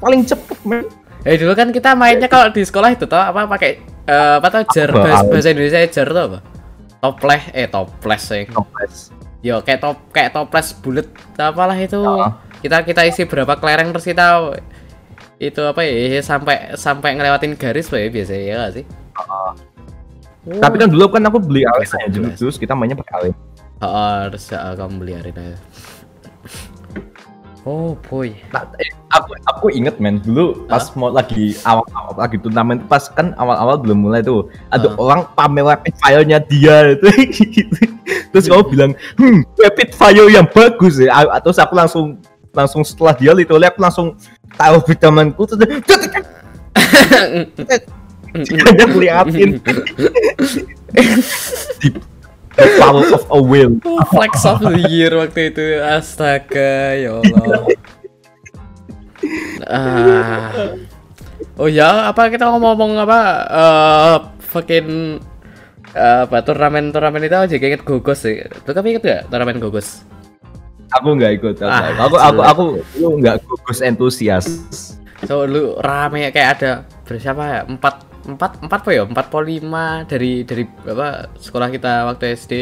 [0.00, 0.88] paling cepet men
[1.26, 4.62] Eh dulu kan kita mainnya kalau di sekolah itu tau apa pakai eh, apa tau
[4.62, 5.02] Apa?
[5.02, 6.38] bahasa, bahasa Indonesia jar tuh apa?
[7.02, 8.46] Toples eh toples sih.
[8.46, 9.10] Kompres.
[9.42, 11.98] Yo kayak top kayak toples bulat apalah itu.
[12.00, 12.38] Ah.
[12.62, 14.56] Kita kita isi berapa kelereng terus kita
[15.42, 18.84] itu apa ya sampai sampai ngelewatin garis pak ya biasanya ya nggak sih?
[20.46, 20.58] Oh.
[20.58, 23.36] Tapi kan dulu kan aku beli arena ya, dulu terus kita mainnya pakai arena.
[23.78, 25.56] Oh, harus ya, kamu beli arena ya.
[27.66, 28.32] Oh boy.
[28.48, 33.36] Nah, eh, aku aku inget men dulu pas mau lagi awal-awal lagi turnamen pas kan
[33.36, 34.96] awal-awal belum mulai tuh ada Ah.
[34.96, 37.06] orang pamer rapid fire-nya dia itu
[37.52, 37.76] gitu.
[38.32, 42.16] terus kamu bilang hmm rapid fire yang bagus ya A- terus aku langsung
[42.56, 44.16] langsung setelah dia literally aku langsung
[44.56, 45.60] taruh di tanganku terus
[48.44, 49.50] hanya ngeliatin
[51.78, 51.88] di
[52.54, 55.78] the power of a will Oh, flex of the year waktu itu.
[55.78, 57.62] Astaga, ya Allah.
[59.64, 60.74] Ah.
[61.54, 63.20] Oh ya, apa kita ngomong-ngomong apa?
[63.46, 65.18] Eh, fucking
[65.92, 68.42] eh, apa turnamen turnamen itu aja inget gogos sih.
[68.62, 70.02] Tuh kamu inget gak turnamen gogos?
[70.88, 72.48] aku nggak ikut aku Ah, aku aku, jelek.
[72.48, 72.62] aku
[72.96, 74.46] lu nggak gugus entusias
[75.20, 76.70] So lu rame kayak ada
[77.04, 77.60] berapa ya?
[77.68, 79.02] Empat empat empat apa ya?
[79.08, 82.52] Empat puluh lima dari dari apa sekolah kita waktu SD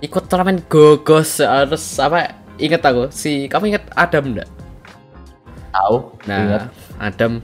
[0.00, 2.40] ikut turnamen gogos harus apa?
[2.56, 4.48] Ingat aku si kamu inget Adam enggak?
[5.74, 5.96] tahu
[6.30, 6.62] Nah, ingat
[7.02, 7.42] Adam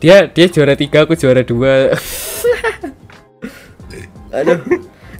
[0.00, 1.92] dia dia juara tiga, aku juara dua.
[4.36, 4.58] Aduh,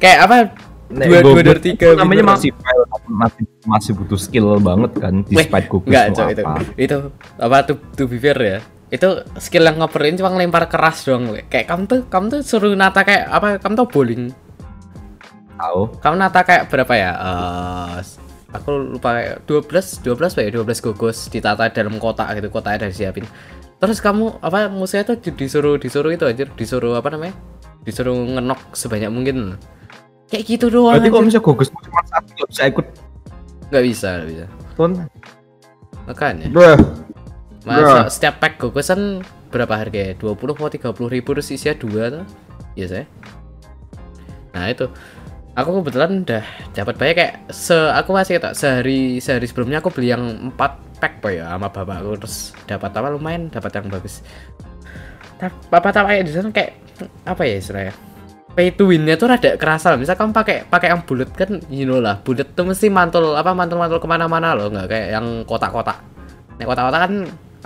[0.01, 0.37] kayak apa?
[0.91, 1.95] Nek Dua dua dari tiga.
[1.95, 2.51] namanya masih
[3.07, 5.23] masih masih butuh skill banget kan
[5.87, 6.43] enggak, mau Cok, itu.
[6.75, 6.97] Itu
[7.39, 7.57] apa
[8.11, 8.59] be fair ya.
[8.90, 11.46] Itu skill yang ngoperin cuma ngelempar keras doang, we.
[11.46, 13.62] Kayak kamu tuh kamu tuh suruh nata kayak apa?
[13.62, 14.35] Kamu tuh bowling.
[15.61, 17.11] tahu Kamu nata kayak berapa ya?
[17.14, 18.03] Eh
[18.50, 22.94] aku lupa kayak 12 12 apa ya 12 gogos ditata dalam kotak gitu kotaknya dari
[22.94, 23.26] siapin
[23.79, 27.35] terus kamu apa musuhnya tuh di- disuruh disuruh itu aja disuruh apa namanya
[27.87, 29.57] disuruh ngenok sebanyak mungkin
[30.29, 32.87] kayak gitu doang berarti kalau misalnya gugus cuma satu nggak bisa ikut
[33.70, 34.90] nggak bisa nggak bisa ton
[36.11, 36.79] makanya Bruh.
[37.68, 38.12] Masa Bruh.
[38.12, 39.20] setiap pack gogosan
[39.53, 40.16] berapa harganya?
[40.16, 42.25] 20 atau 30 ribu terus isinya dua tuh
[42.79, 43.07] biasanya
[44.51, 44.87] nah itu.
[45.59, 50.14] Aku kebetulan udah dapat banyak kayak se aku masih tak sehari sehari sebelumnya aku beli
[50.14, 54.23] yang 4 pack boy ya sama bapakku terus dapat apa lumayan dapat yang bagus.
[55.40, 56.73] Tapi papa tak kayak di sana kayak
[57.27, 57.94] apa ya istilahnya?
[58.51, 62.03] Pay to win-nya tuh rada kerasa misal kamu pakai pakai yang bulat kan you know
[62.03, 65.99] lah bulat tuh mesti mantul apa mantul mantul ke mana-mana loh nggak kayak yang kotak-kotak.
[66.59, 67.12] Nek kotak-kotak kan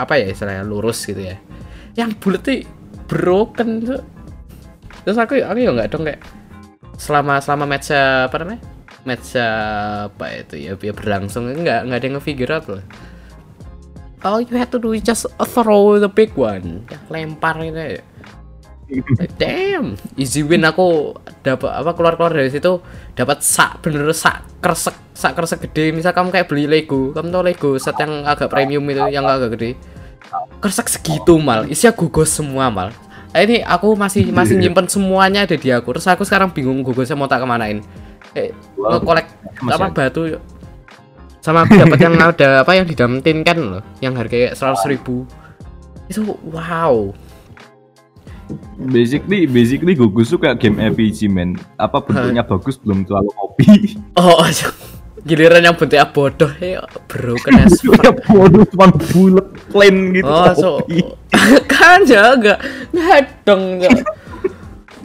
[0.00, 1.36] apa ya istilahnya lurus gitu ya.
[1.94, 2.62] Yang bulat tuh
[3.06, 4.02] broken tuh.
[5.04, 6.22] Terus aku aku ya nggak dong kayak
[6.96, 8.62] selama selama match apa namanya
[9.04, 11.50] match apa itu ya biar berlangsung.
[11.50, 12.84] Nggak nggak ada yang nge-figure out loh.
[14.24, 16.88] All you had to do is just throw the big one.
[16.88, 18.13] Ya, lempar gitu ya
[19.40, 20.64] damn easy win.
[20.68, 22.80] Aku dapat apa keluar keluar dari situ
[23.16, 25.92] dapat sak bener sak kresek sak kresek gede.
[25.94, 29.56] Misal kamu kayak beli Lego kamu tau Lego set yang agak premium itu yang agak
[29.56, 29.70] gede?
[30.60, 31.68] Kresek segitu mal.
[31.68, 32.90] Isinya gugos semua mal.
[33.34, 35.90] Nah, ini aku masih masih nyimpen semuanya ada di aku.
[35.98, 37.82] Terus aku sekarang bingung gugosnya mau tak kemanain.
[38.36, 39.00] Eh Wow.
[39.64, 40.22] Masih apa batu
[41.40, 44.84] sama aku dapat yang ada apa yang di dalam tin kan loh yang harganya seratus
[44.88, 45.24] ribu.
[46.08, 47.12] Itu wow
[48.76, 51.56] Basically, basically Goku tuh kayak game RPG men.
[51.80, 53.96] Apa bentuknya bagus belum terlalu kopi.
[54.20, 54.44] Oh,
[55.24, 58.04] giliran yang bentuknya bodoh ya broken as fuck.
[58.04, 60.28] ya bodoh cuma bulat plain gitu.
[60.28, 60.70] Oh, so
[61.72, 62.58] kan ya enggak
[62.92, 63.80] enggak dong.
[63.80, 63.98] Cok.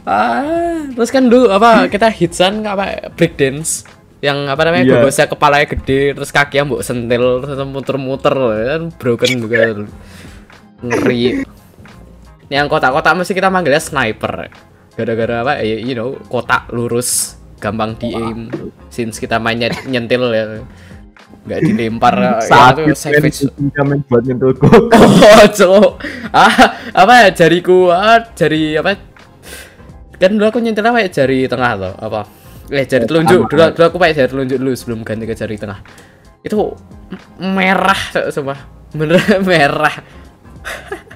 [0.04, 3.88] ah, terus kan dulu apa kita hitsan apa break dance
[4.20, 4.94] yang apa namanya Iya.
[5.00, 9.60] gogosnya kepalanya gede terus kakinya mbok sentil terus muter-muter kan broken juga
[10.84, 11.48] ngeri
[12.50, 14.50] yang kotak-kotak mesti kita manggilnya sniper
[14.98, 18.50] gara-gara apa ya you know kotak lurus gampang di aim
[18.90, 20.66] since kita mainnya nyentil ya
[21.46, 23.40] nggak dilempar ya Sakit itu savage
[23.86, 24.92] men buat nyentuh Goku.
[25.40, 25.92] Oh, cowok.
[26.36, 29.00] Ah, apa ya jariku ah, jari apa?
[30.20, 32.28] Kan dulu aku nyentil apa ya jari tengah loh, apa?
[32.70, 33.50] Eh, jari telunjuk.
[33.50, 35.80] Dulu, dulu aku pakai jari telunjuk dulu sebelum ganti ke jari tengah.
[36.44, 36.76] Itu
[37.40, 38.60] merah semua.
[38.94, 39.96] Bener merah.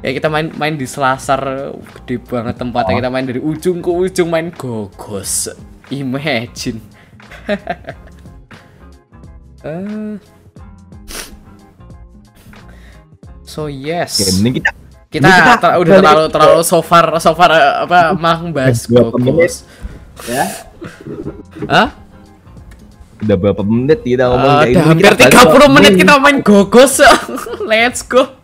[0.00, 2.98] ya kita main main di Selasar gede banget tempatnya.
[2.98, 5.48] Kita main dari ujung ke ujung main gogos.
[5.90, 6.80] Imagine.
[9.60, 10.16] Eh.
[13.44, 14.16] so yes.
[14.16, 14.70] Oke, mending kita
[15.10, 18.16] kita, Ini kita ter- udah terlalu terlalu so far so far eh, apa
[18.56, 19.36] bahas Berapa menit?
[19.36, 19.54] gogos
[20.24, 20.44] ya.
[21.68, 21.88] Hah?
[23.20, 25.44] Udah berapa menit kita ngomong Ah, kayak udah hampir kita balik.
[25.44, 26.94] 30 ke- menit kita main gogos.
[27.68, 28.39] Let's go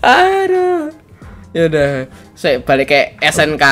[0.00, 0.92] aduh.
[1.52, 1.90] Ya udah
[2.32, 3.64] saya balik ke SNK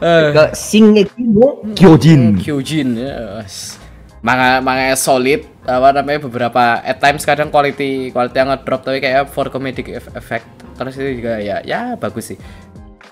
[0.00, 2.40] Eh, ke Shingeki no Kyojin.
[2.40, 3.76] Kyojin yes.
[4.24, 9.28] Manga manga solid apa namanya beberapa at times kadang quality quality yang ngedrop tapi kayak
[9.28, 10.48] for comedic eff- effect.
[10.80, 12.38] Terus itu juga ya ya bagus sih.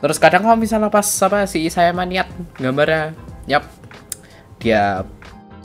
[0.00, 3.12] Terus kadang kalau misalnya pas apa si saya maniat gambarnya
[3.44, 3.68] yap
[4.56, 5.04] dia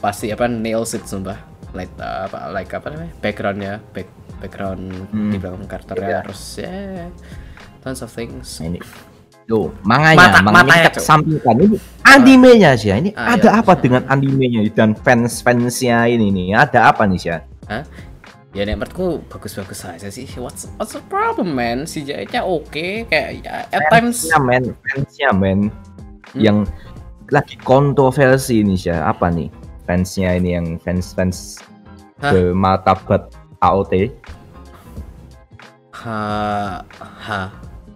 [0.04, 1.40] pasti apa nails it sumpah.
[1.72, 4.08] Like uh, apa like apa namanya backgroundnya back
[4.44, 4.84] background
[5.32, 6.20] di belakang karakternya Iya.
[6.22, 7.08] terus ya
[7.80, 8.80] tons of things Nah, ini
[9.44, 11.76] Tuh, manganya, Mata- manganya kita sampingkan ini
[12.08, 12.96] animenya sih.
[12.96, 13.60] Ini Ah, ada iya.
[13.60, 16.56] apa dengan animenya dan fans-fansnya ini nih?
[16.56, 17.36] Ada apa nih sih?
[17.68, 17.84] Hah?
[18.56, 20.24] Ya nek menurutku bagus-bagus aja sih.
[20.40, 21.84] What's what's the problem man?
[21.84, 25.60] Si nya oke kayak ya at times Fansnya men, fansnya men,
[26.32, 26.40] Hmm?
[26.40, 26.58] yang
[27.28, 28.96] lagi kontroversi ini sih.
[28.96, 29.52] Apa nih?
[29.84, 31.60] Fansnya ini yang fans-fans
[32.24, 32.32] Hah?
[32.32, 33.28] bermartabat
[33.60, 34.08] AOT.
[36.04, 37.42] Ha ha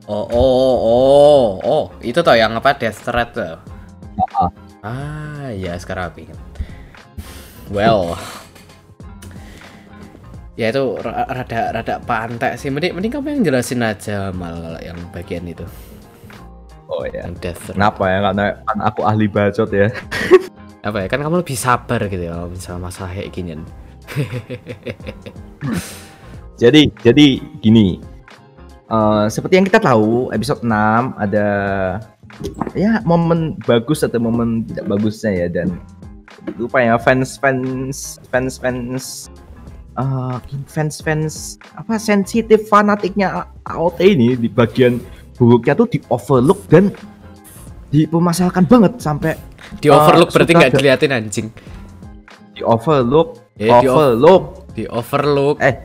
[0.08, 3.56] oh oh oh oh itu toh yang apa Death Threat tuh.
[4.34, 4.50] Ah.
[4.86, 6.40] Ah, ya sekarang aku ingat.
[7.68, 8.16] Well.
[10.58, 12.72] Ya itu ra- rada rada pantek sih.
[12.72, 15.68] Mending mending kamu yang jelasin aja mal yang bagian itu.
[16.88, 17.28] Oh ya.
[17.28, 17.76] Yang Death Threat.
[17.76, 18.18] Kenapa ya?
[18.32, 19.92] Karena kan aku ahli bacot ya.
[20.88, 23.60] apa ya kan kamu lebih sabar gitu ya kalau misalnya masalah kayak gini
[26.58, 27.26] Jadi jadi
[27.60, 28.02] gini.
[28.88, 30.72] eh, seperti yang kita tahu episode 6
[31.14, 31.48] ada
[32.72, 35.76] ya momen bagus atau momen tidak bagusnya ya dan
[36.56, 39.28] lupa ya fans fans fans fans
[39.94, 41.34] eh, fans fans
[41.76, 45.04] apa sensitif fanatiknya AOT ini di bagian
[45.36, 46.88] buruknya tuh di overlook dan
[47.88, 49.36] dipermasalahkan banget sampai
[49.80, 51.48] di overlook Eh, berarti nggak diliatin anjing.
[52.52, 54.44] Di overlook di o- overlook.
[54.72, 55.60] di overlook.
[55.60, 55.76] Eh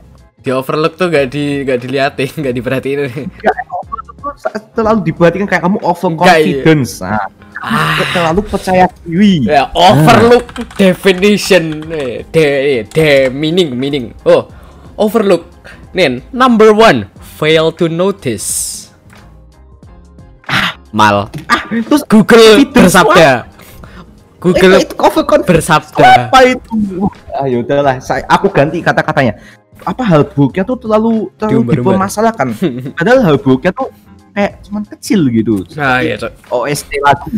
[0.43, 5.47] di overlook tuh nggak di nggak diliatin nggak diperhatiin Enggak, overlook tuh sa- terlalu diperhatikan
[5.47, 5.87] kayak kamu iya.
[6.19, 6.99] confidence.
[6.99, 7.23] Nah,
[7.63, 9.47] kamu terlalu percaya diri.
[9.47, 14.51] ya overlook definition eh, de, eh, de meaning meaning oh
[14.99, 15.47] overlook
[15.95, 17.07] nin number one
[17.39, 18.91] fail to notice
[20.91, 21.31] mal
[21.71, 23.47] Terus Google bersabda
[24.43, 27.07] Google itu, itu bersabda apa itu?
[27.39, 29.39] Ayo udahlah, saya aku ganti kata-katanya.
[29.81, 32.53] Apa hal buruknya tuh terlalu terlalu dipermasalahkan.
[32.97, 33.89] Padahal hal buruknya tuh
[34.33, 35.61] kayak cuman kecil gitu.
[35.77, 36.33] nah ya Cok.
[36.49, 37.29] OST lagu.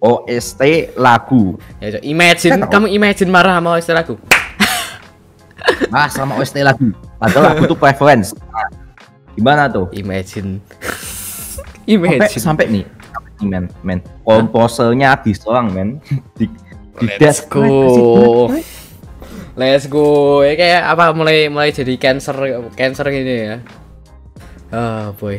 [0.00, 0.62] OST
[0.96, 1.44] lagu.
[1.80, 2.02] ya Cok.
[2.04, 2.68] imagine oh.
[2.68, 4.14] kamu imagine marah sama istilahku
[5.96, 6.92] Ah, sama OST lagu.
[7.20, 8.32] Padahal lagu tuh preference.
[8.32, 8.68] Nah,
[9.36, 9.88] gimana tuh?
[9.96, 10.60] imagine
[11.88, 16.00] imagine sampai nih sampai nih, men men komposernya diserang men
[16.36, 16.48] di
[17.00, 18.52] di Let's death go.
[19.60, 20.40] Let's go.
[20.40, 22.32] Ya kayak apa mulai mulai jadi cancer
[22.72, 23.56] cancer gini ya.
[24.70, 25.36] Ah boy.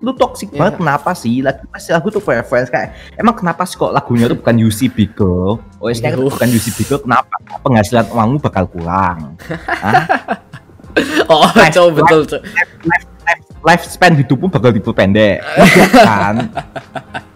[0.00, 0.60] lu toxic Ya.
[0.60, 4.36] banget kenapa sih lagu pasti lagu tuh preference kayak emang kenapa sih kok lagunya tuh
[4.36, 6.28] bukan UC Bigo OST-nya tuh Yo.
[6.28, 7.32] bukan UC Bigo kenapa
[7.64, 9.32] penghasilan uangmu bakal kurang
[9.80, 10.04] Hah?
[11.24, 12.44] Oh, Life- cowok betul, life,
[12.84, 16.34] life, life, lifespan hidupmu bakal diperpendek enggak kan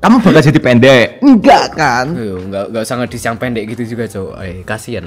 [0.00, 4.04] kamu bakal jadi pendek enggak kan Ayo, nggak nggak usah ngedis yang pendek gitu juga,
[4.08, 4.34] cowok.
[4.40, 5.04] Eh, kasihan.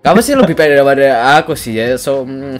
[0.00, 1.98] Kamu sih lebih pendek daripada aku sih ya.
[1.98, 2.56] So mm,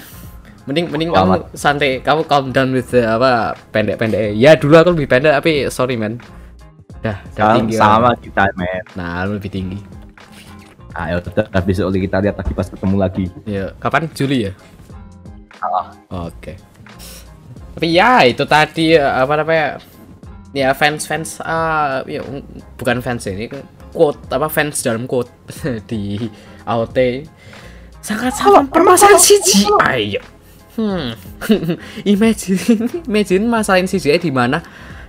[0.68, 1.50] Mending mending Selamat.
[1.50, 4.36] kamu santai, kamu calm down with the, apa pendek-pendek.
[4.36, 6.20] Ya dulu aku lebih pendek tapi sorry man.
[7.00, 7.74] Dah, dah Sekarang tinggi.
[7.80, 8.18] sama orang.
[8.20, 9.78] kita men Nah, lu lebih tinggi.
[10.90, 14.52] ayo tetap besok kita lihat lagi pas ketemu lagi Ya, kapan Juli ya?
[15.62, 15.86] Ah.
[16.28, 16.58] Oke.
[17.78, 19.78] Tapi ya itu tadi apa namanya?
[20.50, 23.46] Ya fans fans ah ya mm, bukan fans ini
[23.94, 25.30] quote apa fans dalam quote
[25.90, 26.18] di
[26.66, 26.98] AOT
[28.00, 30.18] sangat sangat permasalahan CGI.
[30.18, 30.22] ya.
[30.74, 31.12] Hmm.
[32.14, 32.58] imagine
[33.04, 34.64] imagine masalahin CGI di mana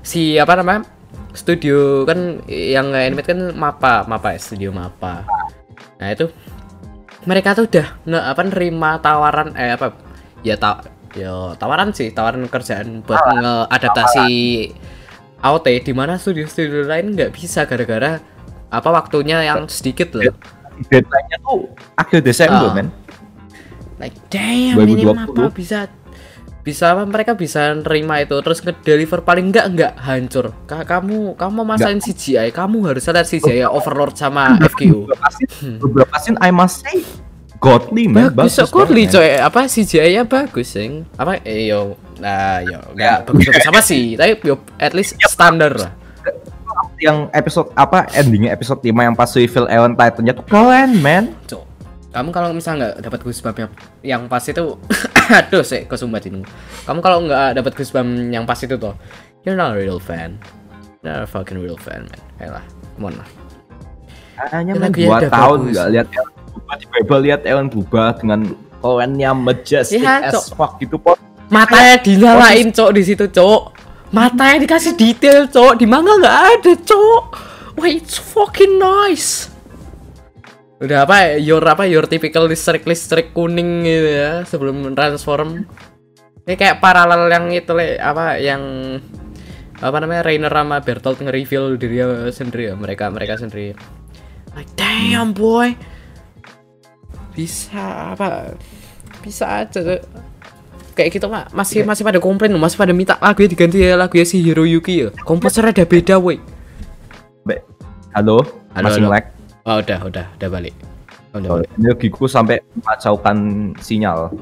[0.05, 0.85] si apa namanya?
[1.31, 5.23] Studio kan yang animate kan Mapa, Mapa ya, studio Mapa.
[5.95, 6.27] Nah, itu
[7.23, 9.93] mereka tuh udah ne, apa nerima tawaran eh apa
[10.41, 10.81] ya ta
[11.13, 14.29] ya tawaran sih tawaran kerjaan buat ngeadaptasi
[15.41, 18.21] AOT di mana studio-studio lain nggak bisa gara-gara
[18.67, 20.31] apa waktunya yang sedikit loh.
[20.83, 22.73] Deadline-nya tuh akhir Desember Ah.
[22.73, 22.87] men.
[23.97, 25.17] Like damn ini 2020.
[25.27, 25.79] apa bisa
[26.61, 30.53] bisa apa mereka bisa nerima itu terus ngedeliver paling enggak enggak hancur.
[30.65, 35.09] Ka- kamu kamu masain CGI kamu harus lihat CGI Overlord sama FGO
[35.79, 37.01] beberapa scene I must say
[37.61, 38.57] godly man bagus
[38.89, 39.13] Li, man.
[39.13, 39.29] coy.
[39.37, 41.05] Apa CGI-nya bagus sing.
[41.15, 45.71] Apa eh yo nah yo nggak bagus bagus apa sih tapi yo at least standar.
[45.77, 45.93] Lah
[47.01, 51.33] yang episode apa endingnya episode 5 yang pas reveal Aaron Titan-nya tuh keren man.
[51.45, 51.63] Cok
[52.11, 53.71] kamu kalau misal nggak dapat goosebump yang,
[54.03, 54.75] yang pas itu
[55.39, 56.43] aduh sih kesumbat ini
[56.83, 58.93] kamu kalau nggak dapat goosebump yang pas itu tuh
[59.45, 60.37] you're not a real fan.
[61.01, 62.21] You're not a fucking real fan man.
[62.37, 63.27] Ayolah come on lah.
[64.53, 65.73] Hanya Ya, man dua tahun bagus.
[65.73, 66.07] nggak lihat
[66.59, 70.45] tiba-tiba lihat Aaron berubah dengan korennya majestic Iya, as Cok.
[70.57, 71.15] fuck gitu po
[71.51, 73.61] matanya dinyalain cok di situ cok
[74.15, 77.23] matanya dikasih detail cok di manga nggak ada cok
[77.77, 79.47] wah it's fucking nice.
[80.81, 85.69] Udah apa your apa your typical listrik listrik kuning gitu ya sebelum transform.
[86.49, 88.61] Ini kayak paralel yang itu le apa yang
[89.77, 92.01] apa namanya Rainer sama Bertolt nge-reveal diri
[92.33, 93.77] sendiri ya mereka mereka sendiri.
[94.57, 95.77] Like damn boy
[97.31, 98.53] bisa apa?
[99.21, 99.99] Bisa aja
[100.91, 104.25] kayak gitu pak masih masih pada komplain masih pada minta lagu diganti ya lagu ya
[104.27, 105.09] si Hiroyuki ya.
[105.23, 106.37] Komposernya ada beda woi.
[107.47, 107.63] Be-
[108.11, 108.43] halo,
[108.75, 109.25] Halo, masih nge-lag
[109.65, 110.75] oh udah udah udah balik.
[111.31, 111.69] Oh, udah Oh, balik.
[111.79, 113.37] energiku sampai mengacaukan
[113.79, 114.35] sinyal.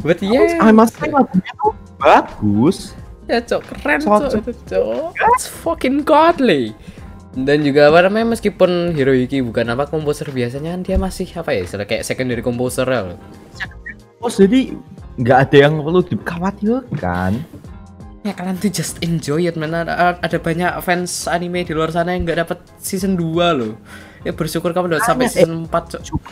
[0.00, 2.94] But I yeah must say lagunya tuh bagus.
[3.28, 6.72] Ya cok keren cok cok it's fucking godly
[7.38, 11.84] dan juga apa namanya meskipun Hiroyuki bukan apa komposer biasanya dia masih apa ya istilah
[11.84, 13.18] kayak secondary komposer ya loh.
[14.18, 14.74] Oh jadi
[15.16, 17.32] nggak ada yang perlu dikhawatirkan.
[18.20, 22.12] ya kalian tuh just enjoy it man ada, ada banyak fans anime di luar sana
[22.12, 23.24] yang nggak dapat season 2
[23.54, 23.78] loh
[24.20, 25.36] ya bersyukur kamu udah sampai Ada, eh.
[25.38, 26.28] season 4 cok Cuma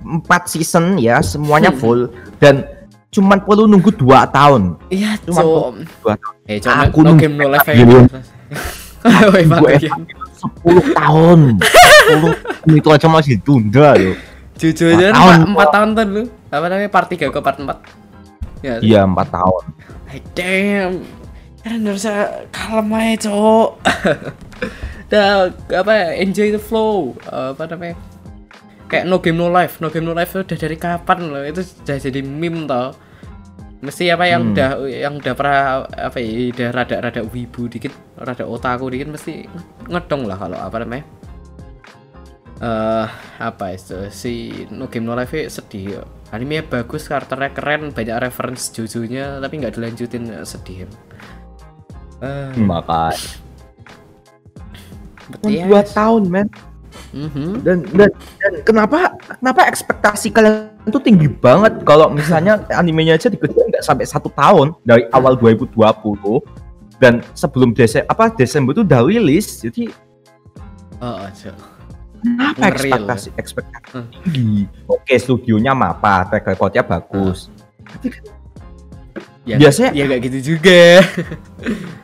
[0.00, 1.76] empat season ya semuanya Hmm.
[1.76, 2.00] full
[2.38, 2.64] dan
[3.10, 4.78] cuman perlu nunggu dua tahun.
[4.88, 6.34] iya Cuman perlu dua tahun.
[6.46, 8.06] eh cok Aku no, nunggu game no life Evangelion.
[9.60, 9.76] Woi,
[10.40, 10.80] Gue Evangelion.
[10.80, 11.40] sepuluh tahun.
[11.60, 14.16] Sepuluh tahun itu aja masih ditunda loh.
[14.60, 15.70] jujur Empat aja tahun, 4, Cok.
[15.72, 16.22] tahun tuh lu
[16.52, 19.64] apa namanya part 3 ke part 4 ya Iya empat tahun.
[20.10, 20.92] Like, damn
[21.60, 22.16] kalian harusnya
[22.56, 23.70] kalem aja cok
[25.12, 27.96] Dah apa enjoy the flow apa namanya
[28.86, 31.98] kayak no game no life no game no life udah dari kapan loh itu sudah
[31.98, 32.94] jadi meme toh
[33.80, 34.52] mesti apa yang Hmm.
[34.52, 39.48] udah yang udah pernah apa ya udah rada rada wibu dikit rada otaku dikit mesti
[39.88, 41.04] ngedong lah kalau apa namanya
[42.60, 43.06] eh
[43.40, 44.32] apa itu si
[44.68, 50.44] no game no life sedih anime bagus karakternya keren banyak reference jujunya tapi nggak dilanjutin
[50.44, 50.84] sedih
[52.20, 53.16] Eh, Makanya
[55.30, 55.64] but Cuman yes.
[55.64, 56.48] dua tahun men.
[57.10, 57.66] Mhm.
[57.66, 58.98] dan, dan dan kenapa
[59.34, 64.78] kenapa ekspektasi kalian tuh tinggi banget kalau misalnya animenya aja dikerjain nggak sampai satu tahun
[64.80, 65.74] dari awal 2020
[66.96, 69.90] dan sebelum Desember apa Desember itu udah rilis jadi
[71.00, 71.50] Oh, aja.
[72.20, 74.06] kenapa ekspektasi ekspektasi Hmm.
[74.22, 77.50] tinggi oke studionya mapa track recordnya bagus
[77.82, 78.22] Tapi kan
[79.40, 81.00] Ya, Biasanya- ya kayak gitu juga.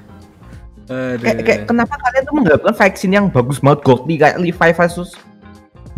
[0.86, 3.82] Kayak, kayak kenapa kalian tuh mengharapkan fight scene yang bagus banget?
[3.82, 5.18] Godly kayak Levi versus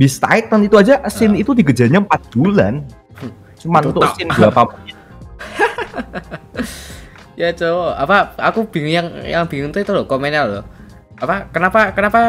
[0.01, 1.03] Beast Titan itu aja.
[1.13, 2.89] Scene itu dikerjanya 4 bulan.
[3.61, 4.97] Cuman untuk scene berapa menit.
[7.37, 7.93] Ya cowok.
[7.95, 10.65] Apa aku bingung yang yang bingung tuh itu loh komennya loh.
[11.19, 12.21] Apa kenapa kenapa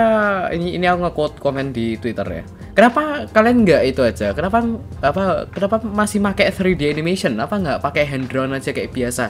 [0.50, 2.44] ini ini aku nge-quote komen di Twitter ya?
[2.74, 4.34] Kenapa kalian nggak itu aja?
[4.34, 4.66] Kenapa
[5.06, 7.38] apa kenapa masih pakai 3D animation?
[7.38, 9.30] Apa nggak pakai hand drawn aja kayak biasa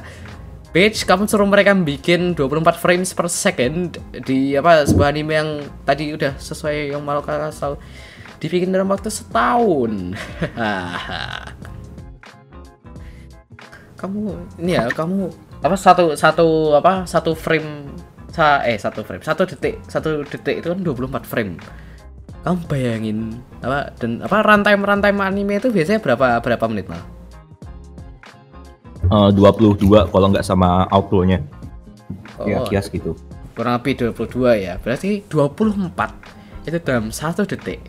[0.70, 5.50] Bitch, kamu suruh mereka bikin 24 frames per second di apa sebuah anime yang
[5.82, 7.74] tadi udah sesuai yang malu kakak tahu.
[8.38, 10.14] Dibikin dalam waktu setahun.
[14.00, 14.22] Kamu
[14.64, 15.28] ini ya kamu
[15.60, 17.92] apa satu satu apa satu frame
[18.32, 21.60] sa eh satu frame satu detik satu detik itu kan 24 frame.
[22.48, 27.19] Kamu bayangin apa dan apa rantai rantai anime itu biasanya berapa berapa menit mal
[29.10, 29.82] Eh, 22
[30.14, 31.42] kalau nggak sama outro-nya.
[32.38, 33.18] oh, Ya, kias gitu.
[33.58, 34.78] kurang lebih 22 ya.
[34.80, 36.16] Berarti 24
[36.64, 37.84] itu dalam satu detik.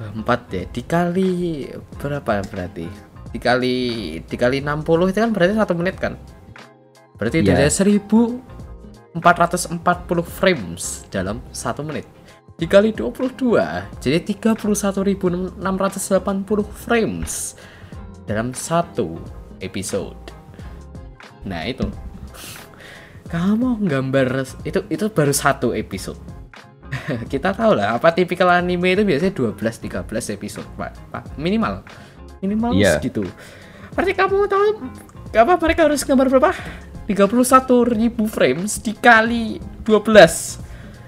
[0.00, 0.64] 24 ya.
[0.70, 1.66] Dikali
[2.00, 2.88] berapa berarti?
[3.34, 3.76] Dikali
[4.24, 6.16] dikali 60 itu kan berarti satu menit kan?
[7.20, 7.68] Berarti Iya.
[7.68, 8.40] dari 1440
[10.24, 12.08] frames dalam satu menit.
[12.56, 13.60] Dikali 22
[14.00, 15.60] jadi 31.680
[16.72, 17.60] frames
[18.24, 19.20] dalam satu
[19.60, 20.18] episode.
[21.44, 21.86] Nah itu.
[23.26, 26.18] Kamu gambar itu itu baru satu episode.
[27.32, 30.94] Kita tahu lah apa tipikal anime itu biasanya 12 13 episode pak.
[31.10, 31.24] Pak.
[31.34, 31.82] minimal.
[32.38, 32.98] Minimal Iya.
[32.98, 33.26] segitu.
[33.94, 34.68] Berarti kamu tahu
[35.34, 36.52] apa mereka harus gambar berapa?
[37.06, 40.66] 31.000 frames dikali 12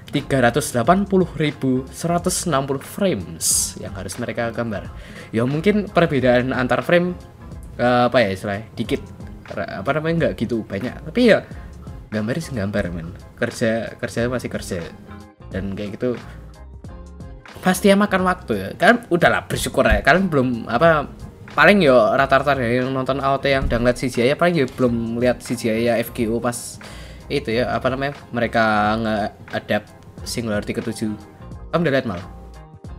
[0.08, 1.92] 380.160
[2.80, 3.46] frames
[3.76, 4.88] yang harus mereka gambar.
[5.30, 7.12] Ya mungkin perbedaan antar frame
[7.78, 8.66] eh, apa ya istilahnya?
[8.74, 9.02] Dikit
[9.54, 10.92] apa namanya nggak gitu banyak.
[11.08, 11.46] Tapi ya
[12.12, 13.08] gambar sih gambar men.
[13.38, 14.78] Kerja kerja masih kerja.
[15.48, 16.18] Dan kayak gitu
[17.64, 18.68] pasti ya makan waktu ya.
[18.76, 21.08] Kan udahlah bersyukur ya kalian belum apa
[21.56, 25.18] paling yo rata-rata dari yang nonton AOT yang udah ngeliat CGI ya paling yo belum
[25.18, 26.78] lihat CGI ya FGO pas
[27.28, 29.88] itu ya apa namanya mereka nge-adapt
[30.22, 31.12] Singularity ke-7
[31.68, 32.20] kamu udah lihat mal?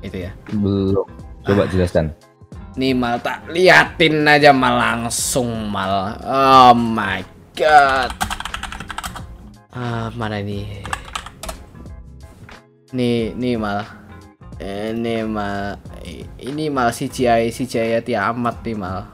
[0.06, 0.32] Itu ya.
[0.54, 1.06] Belum.
[1.42, 2.14] Coba jelaskan.
[2.78, 6.20] Nih mal tak liatin aja mal langsung mal.
[6.22, 7.26] Oh my
[7.58, 8.14] god.
[9.74, 10.86] Ah mana ini?
[12.94, 13.86] Nih nih mal.
[14.62, 15.82] Ini mal.
[16.38, 19.10] Ini mal CGI CGI ya amat nih mal.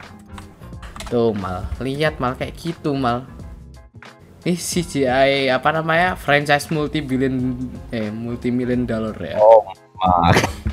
[1.08, 1.64] Tuh mal.
[1.80, 3.24] Lihat mal kayak gitu mal.
[4.44, 7.56] Ini CGI apa namanya franchise multi billion
[7.90, 9.38] eh multi million dollar ya.
[9.42, 9.64] Oh
[9.96, 10.32] my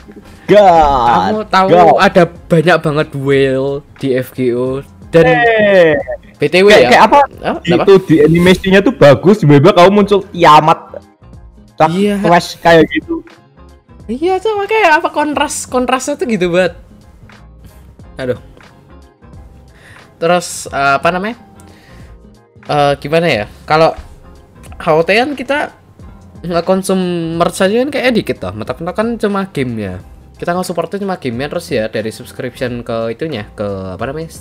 [0.52, 1.32] god.
[1.32, 1.98] Kamu tahu God.
[1.98, 5.94] ada banyak banget whale di FGO dan Eh,
[6.38, 6.90] BTW kayak, ya.
[6.90, 7.20] kayak apa?
[7.46, 7.58] Oh?
[7.62, 11.00] Itu di animasinya tuh bagus, tiba-tiba kamu muncul kiamat.
[11.74, 12.18] Tak Iya.
[12.20, 13.22] flash kayak gitu.
[14.04, 16.76] Iya tuh makanya apa kontras kontrasnya tuh gitu banget.
[18.18, 18.40] Aduh.
[20.18, 21.38] Terus eh, apa namanya?
[22.64, 23.46] Eh gimana ya?
[23.64, 23.96] Kalau
[24.76, 25.58] HOT kan kita
[26.44, 27.00] nggak konsum
[27.40, 28.54] merch aja kan kayaknya dikit toh.
[28.54, 29.96] Mentok-mentok kan cuma game ya.
[30.36, 34.32] Kita nggak support cuma game terus ya dari subscription ke itunya ke apa namanya?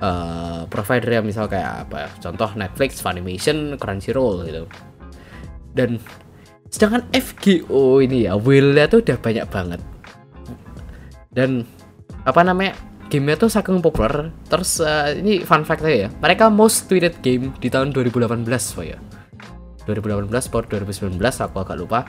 [0.00, 2.08] eh provider yang misal kayak apa?
[2.24, 4.64] Contoh Netflix, Funimation, Crunchyroll gitu.
[5.76, 6.00] Dan
[6.70, 9.80] sedangkan FGO ini ya whale-nya tuh udah banyak banget
[11.34, 11.66] dan
[12.22, 12.78] apa namanya
[13.10, 17.66] gamenya tuh saking populer terus eh, ini fun fact ya mereka most tweeted game di
[17.66, 18.98] tahun 2018 Pak ya
[19.86, 22.04] 2018 atau 2019 aku agak lupa.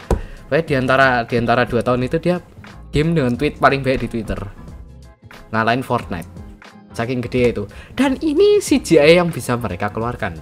[0.48, 2.40] Pokoknya di antara di antara dua tahun itu dia
[2.92, 4.40] game dengan tweet paling banyak di Twitter.
[5.52, 6.32] Ngalahin Fortnite.
[6.92, 7.64] Saking gede itu.
[7.96, 10.36] Dan ini CGI yang bisa mereka keluarkan.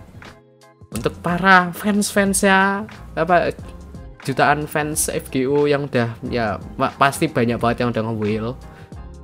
[0.89, 3.53] Untuk para fans-fansnya apa
[4.25, 6.57] jutaan fans FGO yang udah ya
[6.97, 8.53] pasti banyak banget yang udah nge-whale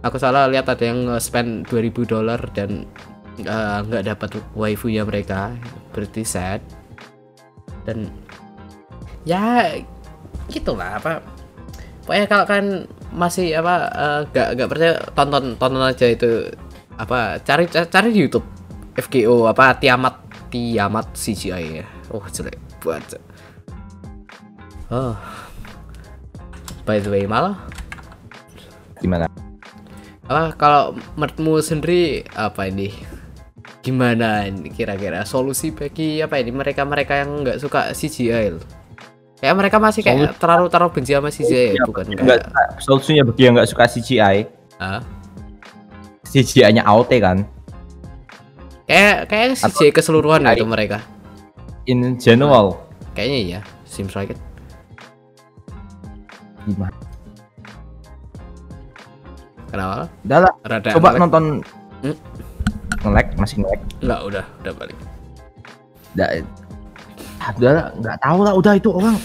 [0.06, 2.86] aku salah lihat ada yang spend 2000 dolar dan
[3.42, 5.58] eh, nggak dapat waifu nya mereka.
[5.90, 6.62] Berarti sad
[7.86, 8.10] dan
[9.24, 9.72] ya
[10.50, 11.22] gitulah apa.
[12.06, 12.66] Pokoknya kalau kan
[13.16, 16.50] masih apa eh, nggak nggak percaya tonton tonton aja itu
[17.00, 18.46] apa cari cari di YouTube.
[18.96, 20.16] FGO apa Tiamat
[20.50, 21.88] Tiamat CGI ya.
[22.14, 23.18] Oh jelek banget.
[24.94, 25.18] Oh
[26.86, 27.58] by the way malah
[29.02, 29.26] Gimana?
[30.26, 32.90] apa kalau menurutmu sendiri apa ini
[33.86, 35.22] gimana ini kira-kira?
[35.30, 36.50] Solusi bagi apa ini?
[36.50, 38.66] Mereka-mereka yang nggak suka CGI loh?
[39.36, 43.42] kayak mereka masih kayak terlalu terlalu benci sama CGI ya, bukan Enggak, kayak solusinya bagi
[43.46, 44.38] yang nggak suka CGI,
[44.80, 45.04] ah
[46.32, 47.44] CGI-nya AOT kan.
[48.88, 51.04] kayak kayak CGI keseluruhan ya itu mereka.
[51.86, 52.80] In general,
[53.14, 54.40] kayaknya iya seems like it.
[56.66, 56.96] Gimana?
[59.70, 60.08] kenapa?
[60.24, 61.62] Udah lah, rada coba nonton
[62.06, 62.14] Hmm?
[63.06, 63.82] Nge-lag, masih nge-lag.
[64.02, 64.98] nggak udah udah balik
[66.16, 66.28] Udah,
[67.38, 69.16] ah, udah lah, nggak tahu lah, udah itu orang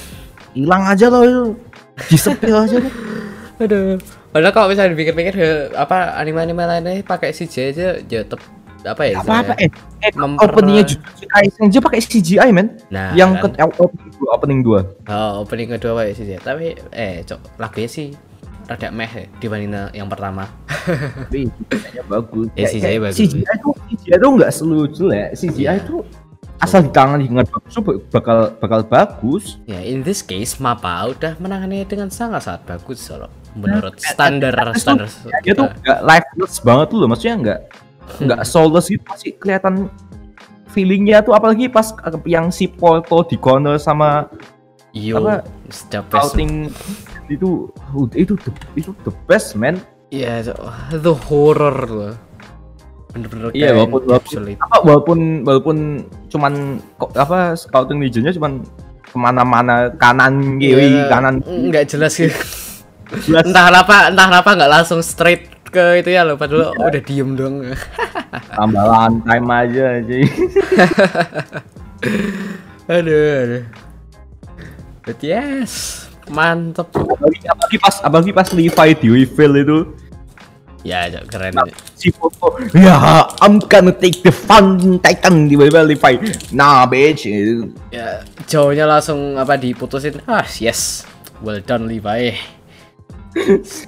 [0.53, 1.45] hilang aja loh itu.
[2.07, 2.93] Disepil aja loh.
[3.61, 4.01] aduh
[4.31, 8.41] padahal kalau misalnya dipikir-pikir eh, apa anime-anime lainnya pakai CGI aja ya tetap
[8.81, 9.69] apa ya Apa apa eh,
[10.01, 10.97] eh Memper- openingnya
[11.29, 12.81] Kaisen aja pakai CGI men.
[12.89, 13.53] nah yang kan.
[13.53, 14.81] ke opening dua, opening dua.
[15.05, 16.41] Oh, opening kedua pakai CGI.
[16.41, 18.09] Tapi eh cok lagunya sih
[18.71, 20.47] rada meh ya, dibanding yang pertama.
[21.27, 22.47] Tapi CGI-nya bagus.
[22.55, 23.17] Ya, CGI bagus.
[23.19, 25.73] CGI itu CGI itu nggak selalu jelek CGI Iya.
[25.77, 25.97] itu
[26.61, 31.83] asal ditangani dengan bagus tuh bakal bakal bagus Ya, in this case Mapa udah menangani
[31.83, 33.33] dengan sangat-sangat bagus loh.
[33.57, 35.09] Menurut standar Terus tuh, standar
[35.43, 35.81] dia tuh kita.
[35.83, 37.61] nggak lifeless banget tuh loh maksudnya nggak
[38.23, 39.75] nggak soulless gitu masih kelihatan
[40.71, 41.91] feelingnya tuh apalagi pas
[42.23, 44.31] yang si Porto di corner sama
[44.91, 46.71] Yo, apa, scouting
[47.31, 47.71] itu
[48.13, 49.79] itu the, itu the best man.
[50.11, 50.53] Iya, itu
[50.91, 52.15] itu horror loh.
[53.11, 54.59] Bener-bener Iya, walaupun walaupun, encapsulate.
[54.61, 55.77] apa, walaupun walaupun
[56.27, 56.53] cuman
[56.95, 58.63] kok apa scouting legionnya cuman
[59.03, 61.43] ke mana-mana kanan kiri Iya, kanan.
[61.43, 62.31] nggak jelas gitu.
[63.27, 63.43] jelas.
[63.47, 67.63] Entah kenapa entah kenapa nggak langsung straight ke itu ya loh padahal udah diem dong
[68.59, 70.15] tambahan time aja aja
[72.91, 73.65] aduh aduh.
[75.03, 76.00] But yes
[76.31, 76.87] mantep.
[76.95, 79.79] Apalagi, pas apalagi pas Levi di reveal itu.
[80.81, 81.53] Ya Cok, keren
[81.93, 86.17] si foto ya I'm gonna take the fun Titan di bawah Levi
[86.57, 87.29] nah bitch.
[87.93, 90.25] Ya jauhnya langsung apa diputusin.
[90.25, 91.05] Ah yes.
[91.45, 92.33] Well done Levi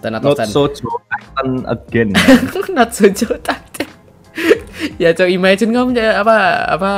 [0.02, 2.10] ten out of not ten so Joe Titan again.
[2.76, 3.88] Not so Joe Titan.
[4.98, 6.36] Ya coba imagine kamu apa
[6.76, 6.92] apa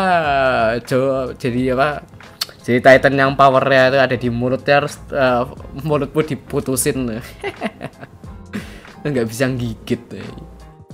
[0.84, 2.02] Joe jadi apa
[2.64, 5.44] jadi Titan yang powernya itu ada di mulutnya harus eh,
[5.84, 7.20] mulutmu diputusin.
[9.04, 10.00] Nggak bisa gigit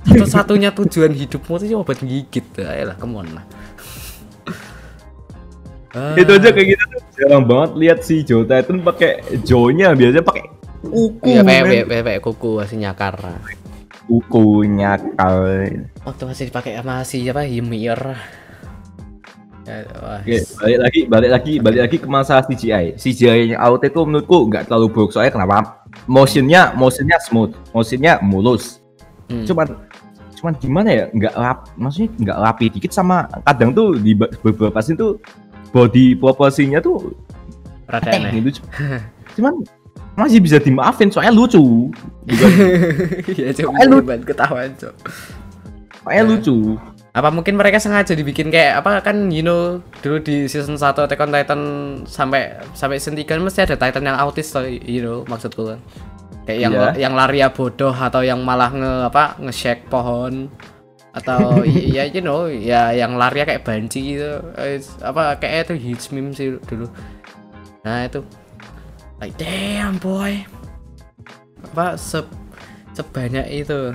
[0.08, 3.44] itu satunya tujuan hidupmu tuh cuma buat gigit ayolah come on lah.
[5.92, 7.02] Ah, itu aja kayak gitu tuh.
[7.20, 9.92] Jarang banget lihat si Joe Titan pakai Joe-nya.
[9.92, 10.44] Biasanya pakai
[10.80, 13.16] kuku Iya, kayak kayak kuku masih nyakar.
[14.10, 15.46] kukunya kal.
[16.02, 18.00] Waktu masih dipakai sama si apa Ymir.
[19.96, 22.94] Wah, Oke, balik lagi, balik lagi, balik lagi ke masalah CGI.
[22.94, 25.82] CGI-nya AOT itu menurutku nggak terlalu buruk soalnya kenapa?
[26.04, 28.78] Motionnya, motionnya smooth, motionnya mulus.
[29.26, 29.44] Hmm.
[29.44, 29.66] Cuman,
[30.34, 31.04] cuman gimana ya?
[31.08, 35.22] Nggak rap, maksudnya nggak rapi dikit sama kadang tuh di beberapa scene tuh
[35.70, 37.14] body proporsinya tuh
[37.86, 38.42] rada eh, aneh.
[38.42, 38.58] gitu.
[39.38, 39.62] Cuman
[40.18, 41.88] masih bisa dimaafin soalnya lucu.
[43.38, 44.94] Ya coba Eh, lu- banget ketahuan, Cok.
[46.02, 46.56] soalnya lucu.
[47.10, 51.18] Apa mungkin mereka sengaja dibikin kayak apa kan you know dulu di season 1 Attack
[51.18, 51.62] on Titan
[52.06, 55.82] sampai sampai season 3 mesti ada Titan yang autis loh, you know maksudku kan.
[56.46, 56.86] Kayak yang Iya.
[56.96, 60.46] yang laria bodoh atau yang malah nge apa nge-shake pohon
[61.10, 61.66] atau
[61.98, 64.38] ya you know ya yang lari kayak banci gitu.
[64.54, 66.86] Eh, apa kayak itu huge meme sih dulu.
[67.82, 68.22] Nah itu.
[69.18, 70.46] Like damn boy.
[71.74, 72.22] Apa se
[72.94, 73.90] sebanyak itu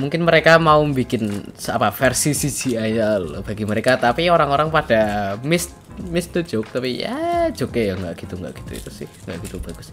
[0.00, 5.68] mungkin mereka mau bikin apa versi CGI ya bagi mereka tapi orang-orang pada miss
[6.08, 9.60] miss tuh joke tapi ya joke ya nggak gitu nggak gitu itu sih nggak gitu
[9.60, 9.92] bagus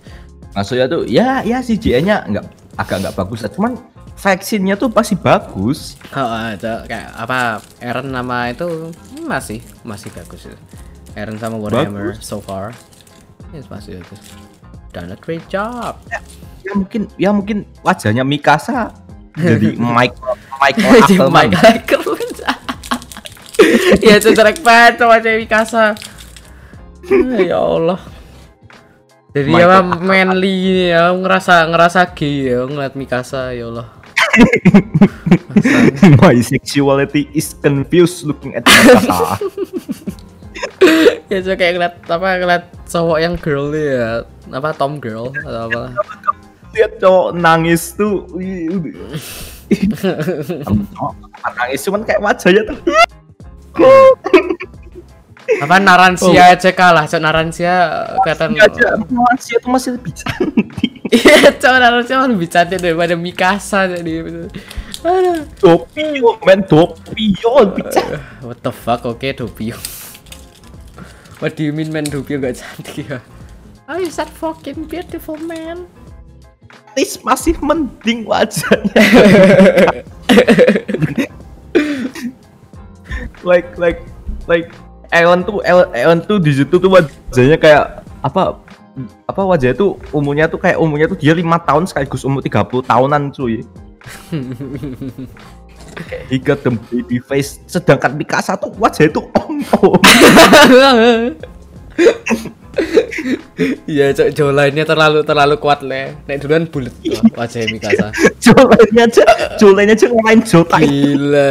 [0.58, 2.46] Maksudnya tuh, ya, ya CGI-nya nggak
[2.82, 3.78] agak nggak bagus, cuman
[4.18, 5.94] vaksinnya tuh pasti bagus.
[6.18, 8.90] Oh, ada kayak apa Eren nama itu
[9.22, 10.58] masih masih bagus itu.
[11.14, 12.74] Eren sama Warhammer so far.
[13.54, 14.22] Yes, masih bagus.
[14.98, 16.02] Done a great job.
[16.66, 18.92] ya mungkin ya mungkin wajahnya Mikasa
[19.38, 20.18] jadi Mike
[20.58, 21.50] Mike Jadi Ackerman.
[24.06, 25.98] Ya cederek banget sama cewek Mikasa.
[27.10, 28.00] Ah, ya Allah.
[29.34, 30.06] Jadi Michael Ackerman.
[30.06, 33.88] manly ya ngerasa ngerasa gay ya ngeliat Mikasa ya Allah.
[36.22, 39.42] My sexuality is confused looking at Mikasa.
[41.28, 44.24] ya so kayak ngeliat apa ngeliat cowok yang girl ya
[44.54, 45.82] apa Tom girl atau apa
[46.78, 48.30] Lihat cowok nangis tuh.
[50.64, 52.78] Cowok nangis cuman kayak wajahnya tuh.
[55.64, 60.92] apa Naransia aja kalah cok Naransia kelihatan Ini aja Malaysia tuh masih lebih cantik.
[61.08, 64.28] iya cok Naransia lebih cantik daripada Mikasa jadi
[65.64, 68.20] Dopio, men Dopio lebih cantik.
[68.44, 69.80] what the fuck oke Dopio
[71.40, 73.20] what do you mean man Dopio gak cantik ya
[73.88, 75.88] Oh, is that fucking beautiful man?
[76.98, 78.90] Tis masih mending wajahnya.
[83.46, 84.02] like like
[84.50, 84.74] like
[85.14, 88.58] Aaron tuh Aaron, Aaron tuh di situ tuh wajahnya kayak apa
[89.30, 93.30] apa wajahnya tuh umurnya tuh kayak umurnya tuh dia lima tahun sekaligus umur 30 tahunan
[93.30, 93.62] cuy.
[96.34, 100.02] He got the baby face sedangkan Mikasa tuh wajahnya tuh om om.
[103.90, 106.22] Iya, cok jawline-nya terlalu terlalu kuat le.
[106.30, 106.94] Nek duluan bulat
[107.34, 108.14] wajah Mikasa.
[108.44, 109.26] Jolenya aja,
[109.58, 110.86] jolenya aja ngelain Jotai.
[110.86, 111.50] Gila.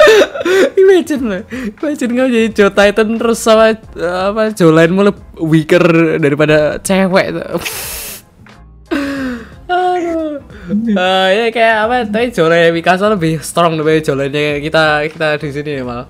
[0.80, 5.84] imagine lah, imagine kamu jadi Joe Titan terus sama apa jawline mu lebih weaker
[6.16, 7.36] daripada cewek.
[9.70, 10.42] Aduh.
[10.70, 11.96] Eh, ya kayak apa?
[12.08, 16.08] Tapi Jole Mikasa lebih strong daripada Jolenya kita kita di sini ya mal.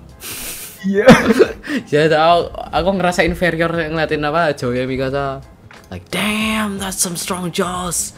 [0.85, 1.07] Iya.
[1.87, 5.39] Ya aku, aku ngerasa inferior ngeliatin apa Jole Mikasa.
[5.87, 8.11] Like damn, that's some strong jaws.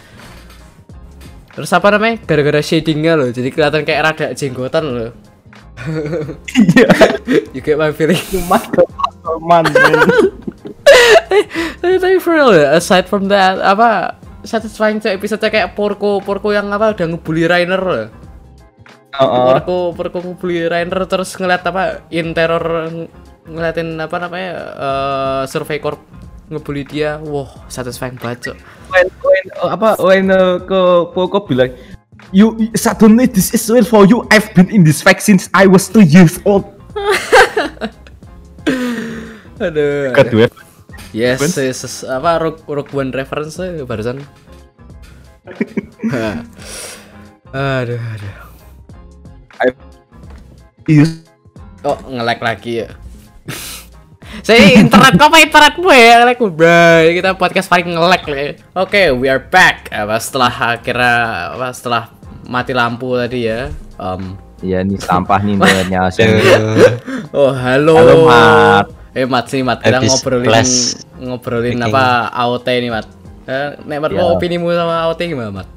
[1.54, 2.18] Terus apa namanya?
[2.26, 5.12] Gara-gara shadingnya loh, jadi kelihatan kayak rada jenggotan loh.
[6.50, 6.90] Iya.
[7.54, 8.18] You get my feeling.
[8.30, 8.58] Cuma
[9.24, 9.64] teman
[11.82, 16.52] tapi tapi for real ya, aside from that apa satisfying tuh episode kayak Porco Porco
[16.52, 18.08] yang apa udah ngebully Rainer loh.
[19.22, 23.10] Oh, Porco Porco ngebully Rainer terus ngeliat apa in terror ng-
[23.46, 26.02] ngeliatin apa namanya eh survey corp
[26.50, 27.22] ngebully dia.
[27.22, 28.52] Wah, satisfying banget.
[28.52, 28.58] Cok.
[28.90, 30.80] when, when uh, apa when uh, ke
[31.14, 31.74] Poko bilang
[32.32, 35.90] you suddenly this is well for you I've been in this fact since I was
[35.90, 36.66] two years old
[39.60, 40.14] Aduh.
[40.14, 40.48] kedua
[41.14, 41.96] Yes, yes, yes.
[42.10, 44.18] apa Rogue, Rogue One reference eh, barusan.
[47.54, 48.34] aduh, aduh.
[50.88, 51.24] Is
[51.84, 52.90] Oh, nge-lag lagi ya.
[54.48, 56.84] Saya internet kok apa internet gue ya nge-lag bro.
[57.12, 58.56] Kita podcast paling nge-lag ya.
[58.80, 59.92] Oke, we are back.
[59.92, 61.16] Apa setelah akhirnya
[61.60, 62.04] apa setelah
[62.48, 63.68] mati lampu tadi ya.
[64.00, 66.08] Um, ya ini sampah nih internetnya
[67.38, 68.00] oh, halo.
[68.00, 68.88] Halo, Mat.
[69.12, 69.84] Eh, Mat sih, Mat.
[69.84, 70.66] Kita ngobrolin
[71.20, 73.06] ngobrolin apa AOT nih, Mat.
[73.44, 74.24] Eh, nek Mat, Ya.
[74.24, 75.68] opinimu sama AOT gimana, Mat?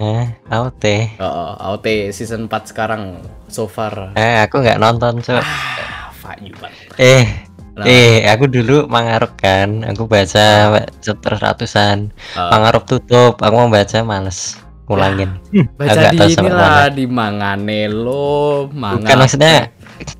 [0.00, 0.84] Eh, AOT.
[1.20, 4.16] Oh, AOT season 4 sekarang so far.
[4.16, 5.36] Eh, aku nggak nonton, Cok.
[5.36, 6.72] Ah, fuck you, Mat.
[6.96, 7.28] Eh,
[7.76, 7.84] Kenapa?
[7.84, 9.84] eh, aku dulu mangarep kan.
[9.84, 12.08] Aku baca chapter ratusan.
[12.32, 12.48] Ah.
[12.48, 13.36] Mangarep tutup.
[13.44, 14.56] Aku mau baca males.
[14.88, 15.36] Ulangin.
[15.78, 19.06] Baca Agak di inilah di Mangane lo, manga.
[19.06, 19.70] Bukan maksudnya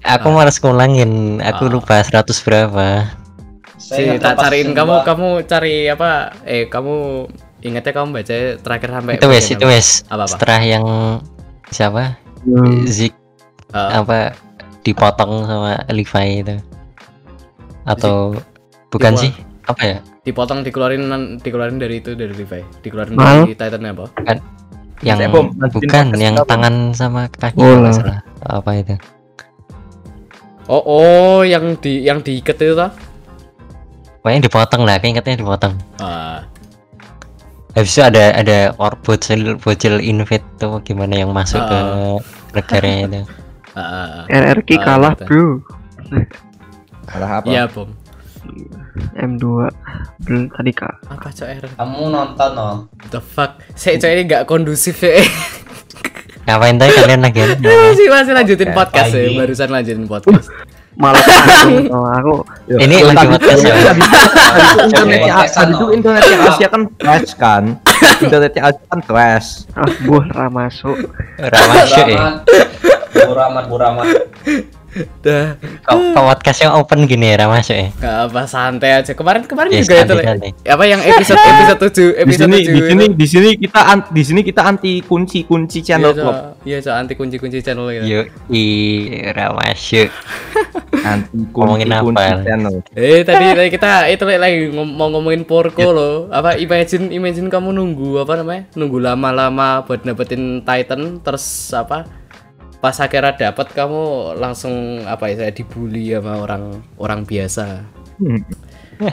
[0.05, 0.35] aku Ah.
[0.37, 1.41] males ngulangin.
[1.41, 3.09] Aku lupa 100 berapa.
[3.81, 6.37] Si tak cariin kamu kamu cari apa?
[6.47, 7.27] Eh kamu
[7.61, 9.73] ingatnya kamu baca terakhir sampai Itu wes, itu apa?
[9.73, 9.89] wes.
[10.07, 10.31] Apa-apa?
[10.37, 10.87] Setelah yang
[11.69, 12.03] siapa?
[12.87, 13.13] Zik
[13.71, 14.35] Eh, apa
[14.83, 16.57] dipotong sama Levi itu.
[17.87, 18.35] Atau
[18.91, 19.23] bukan Dibuang.
[19.23, 19.33] sih?
[19.67, 19.99] Apa ya?
[20.21, 21.07] dipotong dikeluarin
[21.41, 23.47] dikeluarin dari itu dari Levi, dikeluarin Mal.
[23.49, 24.05] dari Titan apa?
[25.01, 28.21] Yang bom, lanjutin bukan yang tangan sama kaki Oh, salah.
[28.45, 28.95] Apa itu?
[30.69, 32.91] Oh oh yang di yang diikat itu toh?
[34.21, 35.73] Pokoknya dipotong lah, kayaknya dipotong.
[35.97, 36.45] Ah,
[37.71, 41.79] Habis itu ada ada or bocil bocil invade tuh gimana yang masuk ke
[42.59, 43.21] negaranya itu.
[43.79, 44.25] ah, ah, ah.
[44.27, 45.25] RRQ Ah, kalah gitu.
[45.27, 45.47] bro
[47.11, 47.91] salah apa Iya bom.
[49.15, 49.45] M2
[50.27, 51.65] belum tadi kak Apa cok R?
[51.79, 52.71] Kamu nonton no?
[53.15, 53.63] The fuck?
[53.79, 55.23] Saya cok ini nggak kondusif ya.
[56.49, 57.41] Ngapain tadi kalian lagi?
[57.63, 60.51] masih masih lanjutin podcast ya, barusan lanjutin podcast.
[61.01, 61.25] malah
[62.21, 63.75] aku Ini lagi podcast ya.
[64.85, 67.65] internetnya tadi itu internetnya Asia kan crash kan?
[68.25, 69.49] Internetnya Asia kan crash.
[69.75, 70.97] Ah buh ra masuk
[71.41, 72.45] Ramasuk ya.
[73.11, 74.07] Bu Rahmat, Bu Rahmat.
[75.21, 77.87] Dah, Kok kok podcastnya open gini ya Ramasuk ya?
[77.93, 79.13] nggak apa santai aja.
[79.13, 80.03] Kemarin kemarin Ya, juga itu.
[80.03, 80.27] santai, Le.
[80.27, 80.51] santai.
[80.67, 84.09] Apa yang episode episode 7 di episode sini 7 di sini di sini kita an-
[84.09, 86.67] di sini kita anti kunci kunci channel Iya, klub Cok.
[86.67, 88.05] Iya, Cok, anti kunci-kunci channel gitu.
[88.05, 88.65] Yuk, i
[89.31, 90.09] Ramasuk.
[91.09, 92.05] anti kunci Ngomongin apa?
[92.05, 96.27] kunci channel Eh tadi tadi kita itu lagi ngom- mau ngomongin Porco loh.
[96.29, 98.67] Apa imagine imagine kamu nunggu apa namanya?
[98.75, 102.19] Nunggu lama-lama buat dapetin Titan terus apa?
[102.81, 107.85] Pas akhirnya dapat kamu langsung apa ya saya dibully sama orang orang biasa.
[108.17, 108.41] Hmm.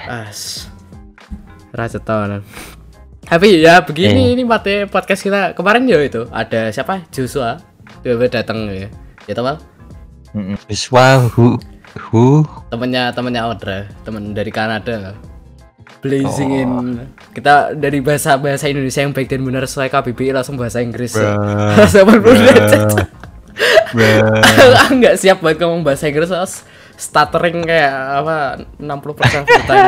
[0.07, 0.71] As.
[1.75, 2.39] Rasa tahu
[3.27, 4.33] Tapi ya begini Eh.
[4.39, 5.51] ini mati podcast kita.
[5.51, 7.03] Kemarin ya itu ada siapa?
[7.11, 7.59] Joshua.
[7.99, 8.87] Tiba-tiba datang ya.
[9.27, 9.59] Ya teman
[10.67, 11.59] Terus wow, hu,
[12.11, 12.43] hu.
[12.71, 15.11] temennya temennya Audra temen dari Kanada.
[15.99, 16.71] Blazing in.
[17.35, 21.19] Kita dari bahasa bahasa Indonesia yang baik dan benar sesuai KBBI langsung bahasa Inggris.
[21.19, 21.35] Ya.
[23.93, 26.65] Ah, nggak siap banget ngomong bahasa Inggris terus
[26.97, 28.35] stuttering kayak apa
[28.81, 29.87] 60% full time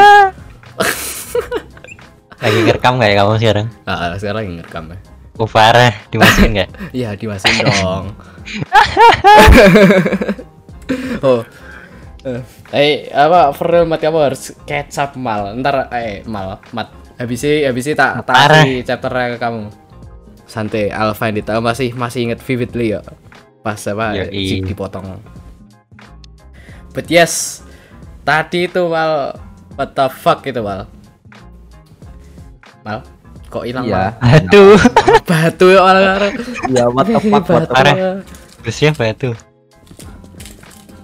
[2.39, 3.68] Lagi ngerekam nggak ya kamu sekarang?
[3.84, 5.00] ah, sekarang lagi ngerekam ya
[5.47, 6.70] parah, dimasukin nggak?
[7.00, 8.06] Iya dimasukin dong.
[11.24, 11.41] oh.
[12.20, 12.43] Eh,
[12.76, 15.56] eh, apa for real mat kamu harus catch up mal.
[15.56, 16.91] Ntar eh mal mat.
[17.16, 19.72] Habis ini habis ini tak tak chapter ke kamu.
[20.50, 21.47] Santai, I'll find it.
[21.47, 23.00] Aku masih masih inget vividly ya.
[23.60, 24.45] Pas apa Yoi.
[24.57, 25.20] Zeke dipotong.
[26.89, 27.62] But yes,
[28.24, 29.36] tadi itu mal
[29.76, 30.88] what the fuck itu mal.
[32.82, 33.03] Mal,
[33.47, 34.16] kok hilang Iya.
[34.16, 34.39] mal?
[34.39, 34.80] Aduh,
[35.30, 36.34] Batu ya orang-orang.
[36.68, 37.93] ya what the fuck what the Parah.
[37.93, 38.10] Batu.
[38.60, 39.30] terusnya batu.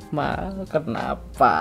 [0.09, 1.53] Mal, kenapa?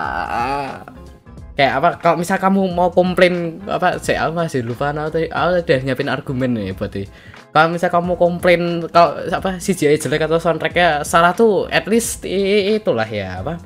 [1.55, 1.89] Kayak apa?
[1.99, 3.99] Kalau misal kamu mau komplain apa?
[3.99, 4.91] Saya aku masih lupa.
[4.91, 7.11] Tadi, aku udah nyiapin argumen nih buat di-
[7.55, 13.07] kalau misalnya kamu komplain kalau apa CGI jelek atau soundtracknya salah tuh at least itulah
[13.07, 13.63] ya apa.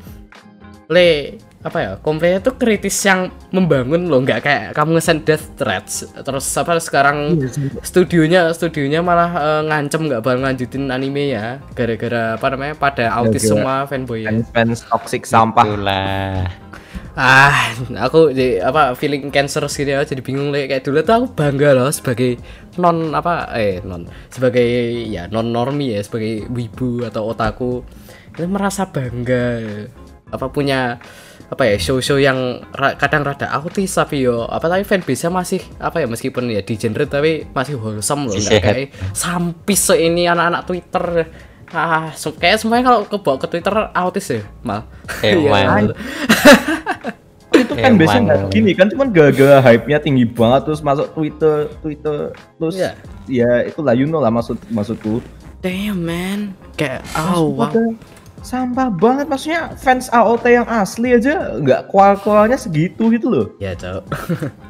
[0.92, 6.04] Le apa ya komplainnya tuh kritis yang membangun loh nggak kayak kamu ngesen death threats.
[6.04, 7.40] Terus apa sekarang
[7.80, 11.56] studionya studionya malah eh, ngancem nggak bakal lanjutin anime ya.
[11.72, 14.36] Gara-gara apa namanya pada autis semua fanboy ya.
[14.36, 15.64] fans fans toxic sampah.
[15.64, 16.44] Itulah.
[17.18, 20.70] Ah, aku jadi apa feeling cancer sini ya jadi bingung le.
[20.70, 22.38] kayak dulu tuh aku bangga loh sebagai
[22.78, 24.62] non apa eh non sebagai
[25.10, 27.82] ya non normi ya sebagai wibu atau otaku
[28.30, 29.58] itu merasa bangga
[30.30, 31.02] apa punya
[31.48, 35.98] apa ya show-show yang ra- kadang rada autis tapi yo apa tapi fanbase-nya masih apa
[35.98, 38.74] ya meskipun ya di genre tapi masih wholesome loh nggak sehat.
[38.78, 41.04] kayak sampis se ini anak-anak Twitter
[41.68, 44.86] ah kayak semuanya kalau kebawa ke Twitter autis ya mal
[45.20, 45.92] Emang.
[45.92, 45.92] Iya.
[47.50, 47.98] itu kan Emang.
[47.98, 52.18] biasanya nggak gini kan cuman gara-gara hype-nya tinggi banget terus masuk Twitter Twitter
[52.56, 52.92] terus Iya.
[53.26, 55.24] ya itulah you know lah maksud maksudku
[55.58, 56.40] Damn man,
[56.78, 57.74] kayak oh wow.
[58.38, 64.06] Sampah banget maksudnya fans AOT yang asli aja nggak kual-kualnya segitu gitu loh Ya cok.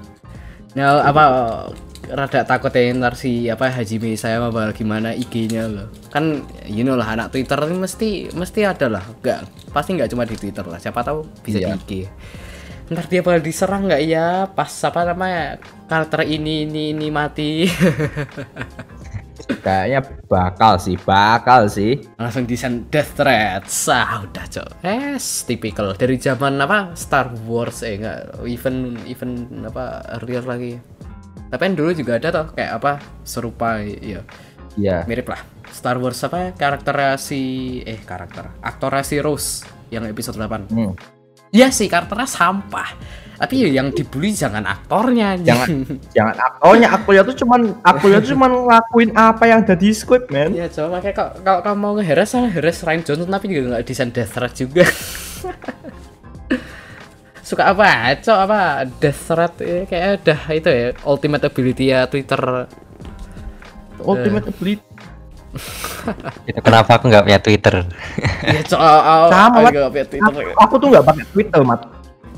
[0.76, 1.22] nah apa
[2.09, 5.93] rada takut ya ntar si apa Hajime saya mah bakal gimana IG-nya loh.
[6.09, 9.05] Kan you know lah anak Twitter ini mesti mesti ada lah.
[9.20, 10.81] Enggak, pasti nggak cuma di Twitter lah.
[10.81, 11.76] Siapa tahu bisa Iya.
[11.76, 11.93] di IG.
[12.89, 14.03] Ntar dia bakal diserang nggak?
[14.09, 17.68] Ya pas apa namanya karakter ini ini ini mati.
[19.64, 22.01] kayaknya bakal sih bakal sih.
[22.16, 24.68] Langsung desain death threats ah udah cok.
[24.80, 25.93] Es typical.
[26.01, 26.97] Dari zaman apa?
[26.97, 30.80] Star Wars eh enggak even even apa earlier lagi.
[31.49, 32.47] Tapi kan dulu juga ada toh.
[32.57, 32.93] Kayak apa?
[33.24, 34.24] Serupa ya
[34.80, 35.45] ya mirip lah.
[35.68, 36.57] Star Wars apa?
[36.57, 37.41] Karakternya si
[37.84, 38.49] eh karakter.
[38.64, 41.18] Aktornya si Rose yang episode 8 hmm.
[41.55, 42.91] Ya sih karakternya sampah
[43.39, 45.87] tapi ya yang dibully jangan aktornya Jangan.
[46.17, 50.51] jangan aktornya aktornya tuh cuman aktornya tuh cuman ngelakuin apa yang ada di script man
[50.51, 53.85] Ya coba makanya kalau kalau kamu mau ngeheres sana heres Ryan Johnson tapi juga nggak
[53.87, 54.85] desain Death Threat juga.
[57.47, 58.19] Suka apa?
[58.19, 58.61] Cok apa?
[58.99, 62.43] Death Threat eh, kayak udah itu ya ultimate ability ya Twitter.
[64.03, 64.83] ultimate ability
[66.49, 67.75] Itu kenapa aku nggak punya Twitter?
[68.45, 70.29] Ya oh, oh, Sama, nggak punya Twitter.
[70.29, 71.81] aku, aku tuh nggak pakai Twitter mat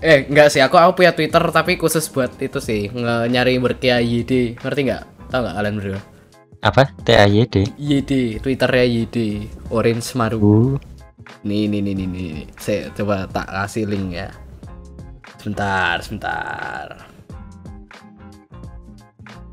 [0.00, 4.00] Eh enggak sih, aku aku punya Twitter tapi khusus buat itu sih nge nyari berkia
[4.00, 4.56] YD.
[4.56, 5.02] Ngerti nggak?
[5.28, 6.00] Tahu nggak kalian berdua?
[6.60, 6.92] Apa?
[7.04, 7.72] TAYD?
[7.80, 9.16] YD, Twitternya YD,
[9.72, 10.40] Orange Maru.
[10.40, 10.76] Uh,
[11.40, 12.32] Nih, nih, nih, nih, nih.
[12.60, 14.28] Saya coba tak kasih link ya.
[15.40, 17.08] Sebentar, sebentar.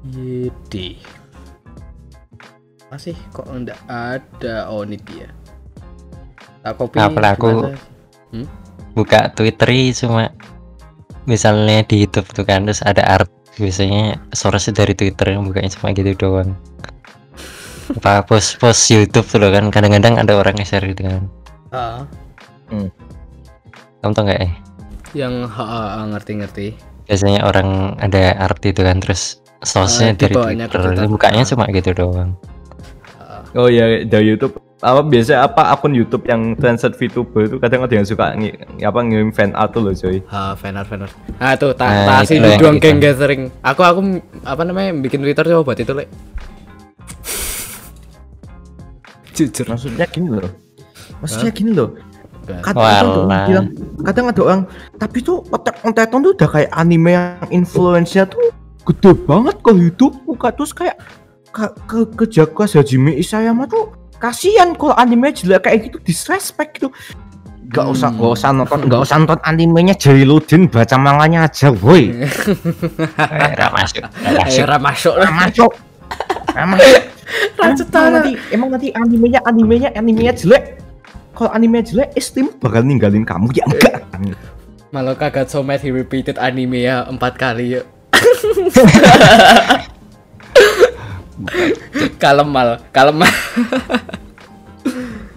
[0.04, 1.00] YD.
[2.88, 4.72] Masih kok enggak ada?
[4.72, 5.28] Oh, ini dia.
[6.64, 6.98] Tak copy.
[7.00, 7.76] Apalah, aku-?
[8.32, 8.48] Hmm?
[8.98, 10.34] buka Twitter cuma
[11.30, 13.30] misalnya di YouTube tuh kan terus ada art
[13.62, 16.58] biasanya source dari Twitter bukanya cuma gitu doang
[18.02, 21.30] apa post post YouTube tuh loh kan kadang-kadang ada orang nge-share gitu kan
[21.70, 22.10] Ah,
[24.02, 24.50] kamu tau nggak ya
[25.14, 26.74] yang ha, ha, ngerti-ngerti.
[27.06, 32.34] biasanya orang ada art itu kan terus source-nya Ah, dari Twitter bukanya cuma gitu doang
[33.56, 37.94] oh ya dari YouTube apa biasa apa akun YouTube yang translate VTuber itu kadang ada
[37.98, 38.54] yang suka ngi,
[38.86, 41.10] apa ngirim fan art tuh loh coy Ha, fanar fanar.
[41.42, 43.50] Nah, tuh tak Nah, tak yang doang geng gathering.
[43.66, 46.06] Aku aku apa namanya bikin Twitter coba buat itu, Lek.
[49.38, 49.66] Jujur.
[49.70, 50.50] maksudnya gini loh
[51.22, 51.94] maksudnya gini loh
[52.66, 53.68] kadang ada orang bilang
[54.02, 54.62] kadang ada orang
[54.98, 58.50] tapi tuh Attack on Titan tuh udah kayak anime yang influence-nya tuh
[58.88, 59.72] gede banget ke
[60.26, 60.98] muka terus kayak
[61.52, 66.90] ke ke, ke Jaga Hajime Isayama tuh kasihan kalau anime jelek kayak gitu disrespect gitu
[67.68, 72.16] Gak usah, gak usah nonton, gak usah nonton animenya Jailuddin, baca manganya aja, woi.
[72.16, 75.32] nggak masuk nggak masuk Ayo ra masuk lah.
[75.36, 75.72] Masuk,
[76.64, 76.80] Emang
[78.16, 80.80] nanti, emang nanti animenya, animenya, animenya jelek.
[81.36, 84.00] Kalau animenya jelek, Steam bakal ninggalin kamu ya enggak?
[84.96, 87.82] Malah kagak somet he repeated anime ya empat kali ya.
[92.22, 93.34] kalem mal, kalem mal.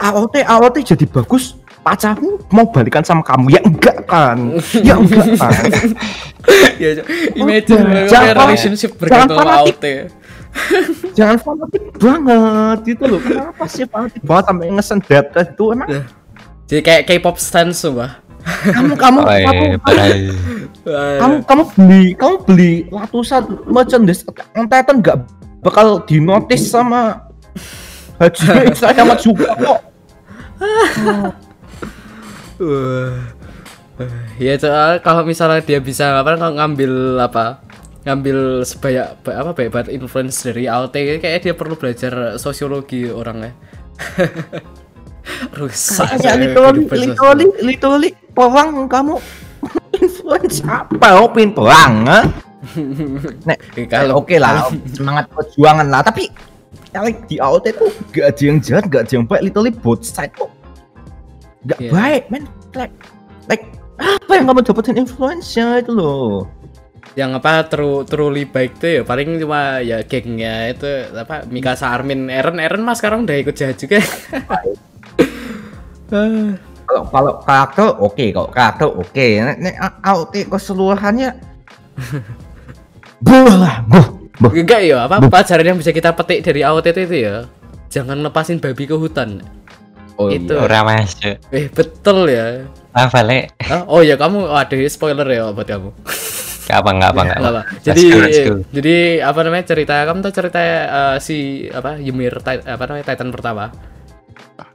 [0.00, 1.56] AOT, AOT jadi bagus.
[1.80, 4.36] Pacarmu mau balikan sama kamu ya enggak kan?
[4.84, 5.64] Ya enggak kan?
[6.82, 7.00] ya,
[7.32, 9.52] imagine kayak jangan- relationship jangan bergantung sama.
[9.64, 9.84] AOT.
[11.16, 13.20] Jangan fanatik banget gitu loh.
[13.24, 15.88] Kenapa sih fanatik banget sampai ngesen dead itu emang
[16.68, 18.20] Jadi kayak K-pop stance sumpah.
[18.40, 20.10] kamu kamu oh, kamu iya, padahal
[21.20, 25.16] kamu kamu beli kamu beli ratusan merchandise Titan nggak
[25.60, 27.30] bakal dinotis sama
[28.20, 28.44] Haji
[28.80, 29.80] saya juga kok.
[32.60, 33.16] Uh,
[34.36, 37.64] ya soal kalau misalnya dia bisa apa kalau ngambil apa
[38.04, 43.56] ngambil sebanyak ba- apa banyak banget influence dari AOT kayak dia perlu belajar sosiologi orangnya
[45.60, 49.16] rusak Kayak literally, kehidupan literally, literally, perang kamu
[50.04, 51.20] influence apa?
[51.20, 52.20] Opin perang, ha?
[53.48, 53.58] Nek,
[53.88, 56.00] kalau- oke lah, semangat perjuangan lah.
[56.02, 56.30] Tapi
[56.94, 59.42] like, di AOT tuh gak ada yang jahat, gak ada yang baik.
[59.50, 60.50] Literally both side tuh
[61.66, 61.90] gak Iya.
[61.92, 62.44] baik, man.
[62.72, 62.94] Like,
[63.46, 63.64] like
[64.00, 66.48] apa yang kamu dapetin influence-nya itu loh?
[67.18, 72.30] yang apa true truly baik tuh ya paling cuma ya gengnya itu apa Mikasa Armin
[72.30, 73.98] Eren Eren mas sekarang udah ikut jahat juga.
[76.10, 79.26] Kalau kalau karakter oke, kalau karakter oke.
[79.42, 81.30] Nek, nek AOT keseluruhannya
[83.20, 84.06] Buh lah, buh,
[84.40, 84.52] buh.
[84.56, 87.44] enggak ya apa pelajaran yang bisa kita petik dari AOT itu ya
[87.92, 89.44] jangan lepasin babi ke hutan
[90.20, 90.52] Oh, Itu.
[90.52, 90.60] iya.
[90.60, 93.88] ora masuk eh betul ya apa lek Hah?
[93.88, 95.90] oh ya kamu oh, ada spoiler ya buat kamu
[96.68, 97.78] Gak apa nggak apa nggak Nggak apa apa.
[97.82, 98.54] Jadi Let's go, let's go.
[98.70, 98.94] jadi
[99.26, 103.74] apa namanya cerita kamu tuh cerita eh, si apa Ymir apa namanya Titan pertama.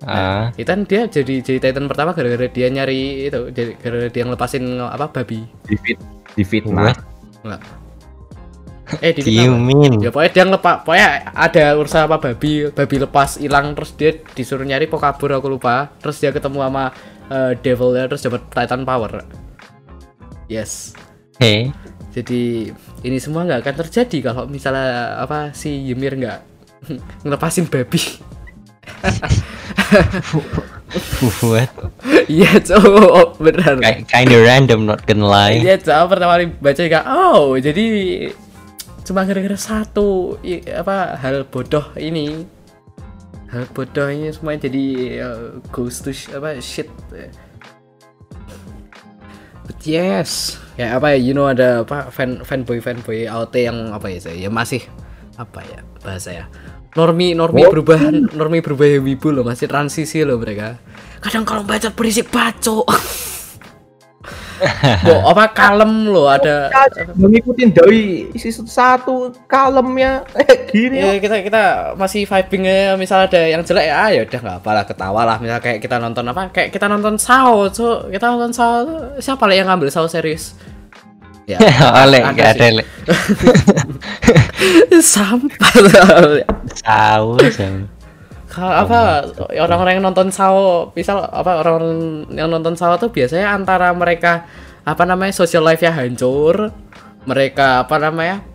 [0.03, 4.65] Ah, Titan dia jadi jadi Titan pertama gara-gara dia nyari itu jadi gara-gara dia ngelepasin
[4.81, 5.47] apa babi.
[5.71, 5.97] di fit
[6.35, 6.91] di fitnah.
[6.91, 6.97] What?
[7.47, 7.61] Enggak.
[9.01, 13.73] Eh di mean Ya pokoknya dia ngelepas pokoknya ada urusan apa babi babi lepas hilang
[13.73, 16.93] terus dia disuruh nyari pok kabur aku lupa terus dia ketemu sama
[17.27, 19.25] eh, devilnya terus dapat Titan power.
[20.45, 20.93] Yes.
[21.41, 21.73] hey
[22.13, 22.69] Jadi
[23.01, 26.39] ini semua nggak akan terjadi kalau misalnya apa si Ymir nggak
[27.25, 27.99] ngelepasin babi.
[31.43, 31.69] what
[32.25, 33.81] Iya, cowok beneran.
[33.81, 37.01] Ki- kinda random not gonna lie Iya, cowok pertama kali baca juga.
[37.09, 37.85] Oh, jadi
[39.05, 42.43] cuma gara-gara satu i- apa hal bodoh ini.
[43.53, 44.85] Hal bodoh ini semuanya jadi
[45.21, 46.89] uh, goes to sh- apa shit.
[49.65, 54.09] But yes, ya apa ya, you know ada apa fan fanboy fanboy AOT yang apa
[54.09, 54.81] ya saya ya masih
[55.35, 56.45] apa ya bahasa ya
[56.95, 57.97] normi normi berubah
[58.31, 60.79] normi berubah wibu loh masih transisi loh mereka
[61.19, 62.87] kadang kalau baca berisik bacok
[65.03, 66.71] Bo, apa kalem loh ada
[67.15, 69.05] Mengikutin dari season 1
[69.49, 70.23] kalemnya.
[70.35, 71.19] Eh gini ya.
[71.19, 71.63] kita kita
[71.99, 75.37] masih vibingnya misal ada yang jelek ya ya udah nggak apalah ketawa lah.
[75.39, 79.55] Misal kayak kita nonton apa kayak kita nonton Sao so kita nonton tuh, siapa lah
[79.55, 80.55] yang ngambil Sao serius?
[81.45, 81.61] Ya
[82.01, 82.67] oleh ada gak ada
[84.97, 86.41] sampah kalau
[88.55, 89.27] apa
[89.59, 94.47] orang-orang yang nonton Sao misal apa orang yang nonton Sao tuh biasanya antara mereka
[94.85, 96.71] apa namanya social life ya hancur
[97.25, 98.45] mereka apa namanya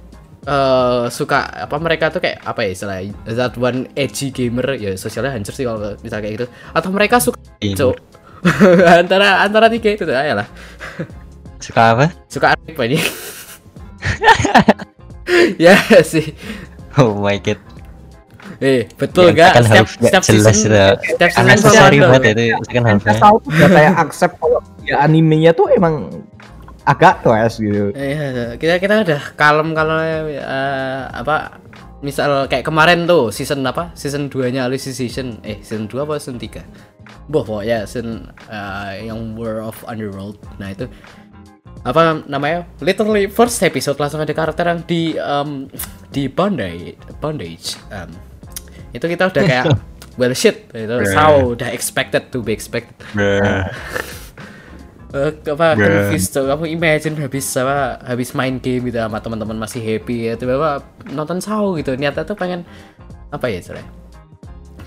[0.40, 5.36] eh suka apa mereka tuh kayak apa ya istilahnya that one edgy gamer ya sosialnya
[5.36, 6.46] hancur sih kalau bisa kayak gitu.
[6.72, 7.96] Atau mereka suka cok
[9.04, 10.48] antara antara tiga itu tuh ayolah
[11.60, 12.06] suka apa?
[12.32, 12.98] Suka apa ini.
[15.62, 16.34] Ya sih.
[16.98, 17.60] Oh my god
[18.60, 20.84] eh betul Yang gak setiap nggak setiap jelas season itu
[21.16, 21.96] setiap season tuh ada.
[21.96, 25.94] banget itu second halfnya tahu tuh udah kayak accept kalau ya animenya tuh emang
[26.84, 31.60] agak trash gitu Iya, kita kita udah kalem kalau eh, apa
[32.00, 33.92] misal kayak kemarin tuh season apa?
[33.92, 36.64] Season 2-nya Alice Season eh season 2 apa season 3?
[37.28, 40.40] Boh, pokoknya season eh, yang War of Underworld.
[40.56, 40.88] Nah, itu
[41.84, 42.68] apa namanya?
[42.80, 45.68] Literally first episode langsung ada karakter yang di um,
[46.12, 47.76] di bondage, bondage.
[47.92, 48.10] Um,
[48.90, 49.66] itu kita udah kayak
[50.20, 52.94] well shit itu so udah expected to be expected.
[55.10, 56.46] Eh, apa confused tuh.
[56.46, 61.42] Kamu imagine habis apa habis main game gitu sama teman-teman masih happy ya tiba-tiba nonton
[61.42, 61.98] saw gitu.
[61.98, 62.62] Niatnya tuh pengen
[63.34, 63.82] apa ya cerai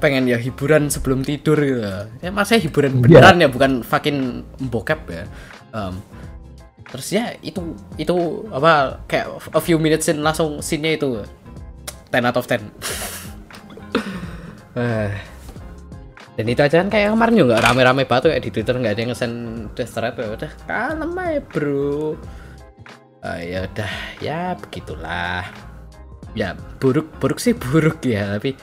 [0.04, 1.84] pengen ya hiburan sebelum tidur gitu.
[2.20, 5.24] Ya maksudnya hiburan beneran ya bukan fucking bokep ya.
[5.72, 5.96] Em,
[6.88, 11.24] terus ya itu itu apa kayak a few minutes in langsung scene-nya itu.
[12.12, 12.64] 10 out of 10 Eh,
[16.34, 19.02] dan itu aja kan kayak kemarin juga rame-rame banget tuh kayak di Twitter nggak ada
[19.06, 19.34] yang ngesen
[19.78, 22.18] threat ya udah kalem aja bro.
[23.22, 25.46] Ah, ya udah ya begitulah.
[26.34, 28.58] Ya buruk buruk sih buruk ya tapi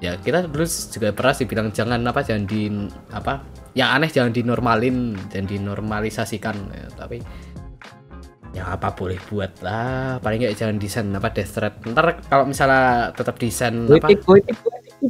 [0.00, 2.72] ya kita dulu juga pernah sih bilang jangan apa jangan di
[3.12, 3.44] apa
[3.76, 7.20] yang aneh jangan dinormalin dan dinormalisasikan ya, tapi
[8.56, 10.16] ya apa boleh buat lah.
[10.24, 14.56] Paling nggak jangan desain apa death threat ntar kalau misalnya tetap desain apa politik politik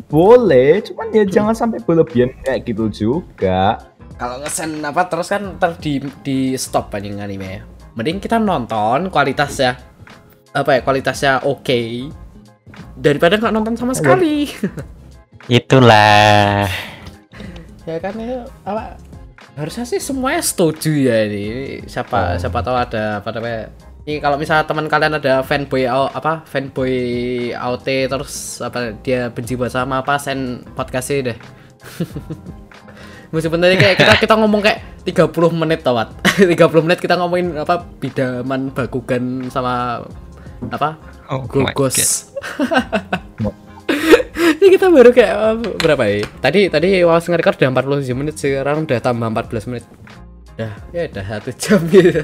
[0.07, 3.79] boleh cuman ya jangan sampai berlebihan kayak gitu juga.
[4.15, 7.63] Kalau ngesen apa terus kan ntar di di stop anjing anime ya.
[7.95, 9.79] Mending kita nonton kualitasnya
[10.55, 12.11] apa ya kualitasnya oke.
[12.99, 14.47] Daripada nggak nonton sama sekali.
[15.51, 16.67] Itulah.
[17.85, 18.97] Ya kan ya apa
[19.55, 21.83] harusnya sih semuanya setuju ya ini.
[21.87, 23.71] Siapa siapa tahu ada apa namanya
[24.05, 26.93] Ini kalau misalnya teman kalian ada fanboy apa fanboy
[27.57, 31.39] AOT terus apa dia benci buat sama apa send podcastnya deh.
[33.33, 36.13] Meskipun tadi kayak kita kita ngomong kayak 30 menit tawat.
[36.37, 36.53] 30
[36.85, 40.05] menit kita ngomongin apa bidaman bakugan sama
[40.69, 41.01] apa
[41.33, 42.29] Oh my gugos.
[44.61, 46.29] Ini kita baru kayak uh, berapa ya?
[46.45, 47.71] Tadi tadi wawas nge-record udah
[48.05, 49.85] 47 menit sekarang udah tambah 14 menit.
[50.61, 52.23] Dah, ya udah satu jam gitu.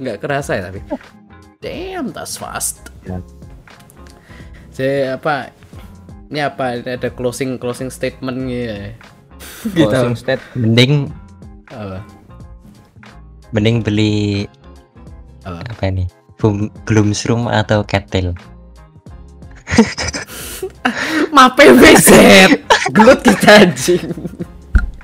[0.00, 0.80] Nggak kerasa ya tapi.
[1.60, 2.88] Damn, that's fast.
[3.04, 3.20] Ya.
[4.72, 5.52] Jadi apa?
[6.32, 6.80] Ini apa?
[6.80, 8.96] Ini ada closing closing statement gitu.
[9.76, 9.84] gitu.
[9.84, 11.12] Closing state Mending
[11.68, 12.00] Apa?
[13.50, 14.46] mending beli
[15.42, 15.60] Apa?
[15.66, 16.06] apa ini?
[16.40, 18.32] Boom, Gloomsroom atau Cattail?
[21.36, 22.10] Mape WZ.
[22.96, 24.08] Gelut kita anjing.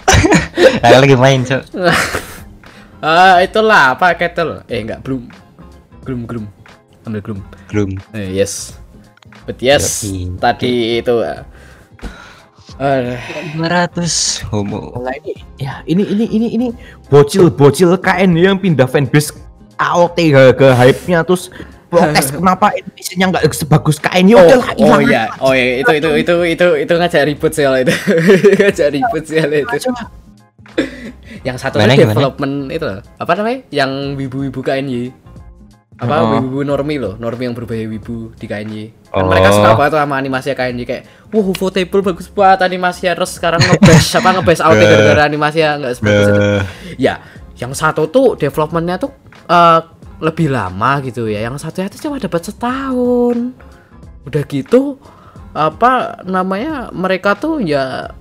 [0.85, 1.63] Aku lagi main, Cok.
[3.07, 4.67] Ah, itulah apa kettle?
[4.67, 5.31] Eh, enggak, belum.
[6.03, 6.45] Belum, belum.
[7.07, 7.39] Ambil belum.
[7.71, 7.91] Gloom.
[8.11, 8.83] Eh, yes.
[9.47, 10.03] But yes,
[10.43, 11.47] tadi itu uh,
[12.83, 13.15] eh,
[13.55, 14.91] 500 homo.
[14.99, 16.67] Nah, ini ya ini ini ini ini
[17.07, 19.31] bocil-bocil KN yang pindah fanbase
[19.79, 20.19] AOT
[20.59, 21.55] ke hype-nya terus
[21.87, 25.93] protes kenapa Indonesia nggak sebagus KN ya oh, udah lah, oh iya, oh iya, itu
[25.95, 27.95] itu itu itu itu ngajak ribut sih itu.
[28.67, 29.79] ngajak ribut sih itu.
[31.47, 32.15] Yang satu Gimana, itu gimana?
[32.15, 33.01] development itu loh.
[33.17, 33.59] Apa namanya?
[33.71, 35.03] Yang wibu-wibu KNY.
[35.97, 36.29] Apa Oh.
[36.37, 38.83] wibu normi loh, normi yang berbahaya wibu di KNY.
[39.09, 39.31] Kan Oh.
[39.33, 43.61] mereka suka banget tuh sama animasi KNY kayak, "Wah, voteable bagus banget animasinya." Terus sekarang
[43.61, 46.43] ngebash apa ngebash out gara-gara animasinya enggak sebagus itu.
[46.99, 47.15] Ya,
[47.57, 49.13] yang satu tuh developmentnya tuh
[49.47, 49.81] eh,
[50.21, 51.41] lebih lama gitu ya.
[51.41, 53.57] Yang satu itu cuma dapat setahun.
[54.25, 55.01] Udah gitu
[55.57, 58.13] apa namanya mereka tuh ya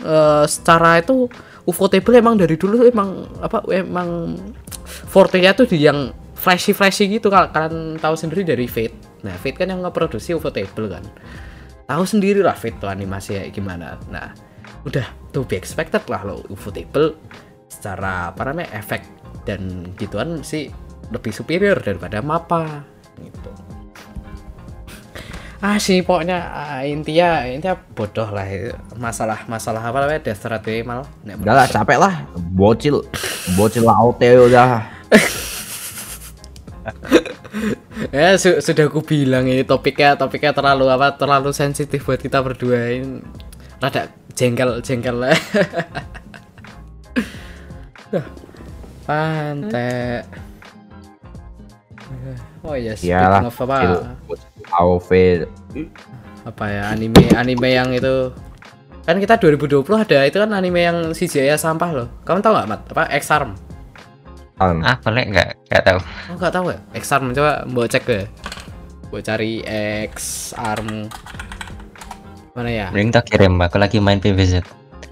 [0.00, 1.28] eh, secara itu
[1.68, 4.40] ufotable emang dari dulu emang apa emang
[4.88, 8.96] forte-nya tuh di yang flashy flashy gitu Kal- kalian tahu sendiri dari Fate.
[9.20, 11.04] Nah, Fate kan yang ngeproduksi ufotable kan.
[11.84, 14.00] Tahu sendiri lah Fate tuh animasinya kayak gimana.
[14.08, 14.32] Nah,
[14.88, 15.04] udah
[15.36, 17.18] to be expected lah lo ufotable
[17.68, 19.04] secara apa namanya efek
[19.44, 20.72] dan gituan sih
[21.12, 22.84] lebih superior daripada mapa
[23.20, 23.67] gitu
[25.58, 28.46] ah sih pokoknya ah, intinya intinya bodoh lah
[28.94, 30.30] masalah masalah apa namanya?
[30.30, 30.46] Death
[30.86, 32.14] malah Nek udah lah capek lah.
[32.38, 33.02] Bocil
[33.58, 34.86] bocil AOT udah
[38.14, 42.94] ya su- sudah aku bilang ini topiknya topiknya terlalu apa terlalu sensitif buat kita berdua.
[42.94, 43.18] Ini
[43.82, 44.06] rada
[44.38, 45.34] jengkel jengkel lah.
[49.08, 50.22] Pantai
[52.66, 53.76] oh ya iyalah speaking of apa
[54.78, 55.10] AOV
[56.48, 58.32] apa ya anime anime yang itu.
[59.04, 62.08] Kan kita 2020 ada itu kan anime yang si Jaya sampah loh.
[62.28, 62.80] Kamu tahu nggak mat?
[62.92, 63.56] Apa X Arm
[64.60, 65.48] um, Ah, boleh nggak?
[65.68, 65.98] Nggak tahu.
[66.28, 66.78] oh nggak tahu ya?
[66.92, 68.24] X Arm coba mau cek ya.
[69.08, 69.64] Mau cari
[70.08, 71.08] X Arm
[72.52, 72.86] mana ya?
[72.92, 74.60] Mending tak kirim, aku lagi main PVZ.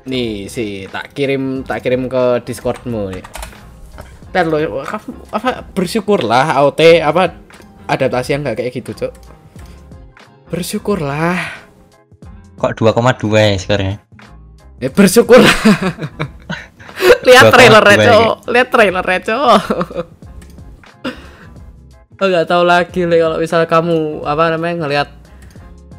[0.07, 3.27] nih si tak kirim tak kirim ke Discordmu nih
[4.37, 4.85] dan lo
[5.33, 7.33] apa bersyukurlah AOT apa
[7.89, 9.13] adaptasi yang nggak kayak gitu cok
[10.53, 11.65] bersyukurlah
[12.57, 14.01] Kok 2,2 ya sekarang?
[14.81, 15.41] Ya bersyukur.
[17.29, 18.35] lihat dua Cok.
[18.49, 19.61] Lihat trailernya, Cok.
[22.17, 25.09] Oh, nggak tahu lagi Le, kalau misal kamu apa namanya ngelihat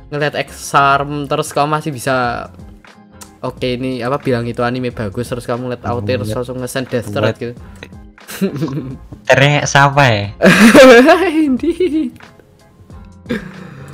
[0.10, 2.50] ngelihat Exarm terus kamu masih bisa
[3.38, 7.14] Oke ini apa bilang itu anime bagus terus kamu lihat AOT terus langsung nge-send Death
[7.14, 7.54] Threat gitu.
[9.28, 10.25] Tere siapa ya?
[11.47, 12.15] Indeed.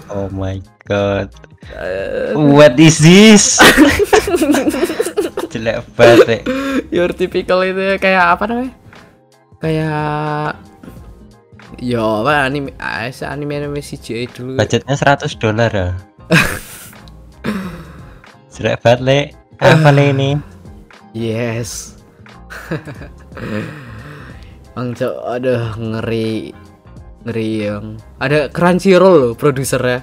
[0.10, 1.30] Oh my god.
[2.36, 3.58] What is this?
[5.54, 6.44] Jelek banget.
[6.90, 8.74] Your typical itu ya, kayak apa namanya?
[9.62, 10.58] Kayak
[11.82, 14.56] Yo, apa anime ah, se- anime anime CGI dulu.
[14.56, 15.90] Budgetnya 100 dolar ya.
[18.54, 19.20] Jelek banget, Le.
[19.58, 20.32] Apa Le ini?
[21.12, 21.98] Yes.
[24.74, 26.50] Bang Cok, aduh ngeri
[27.30, 30.02] ngeri yang ada Crunchyroll loh produsernya.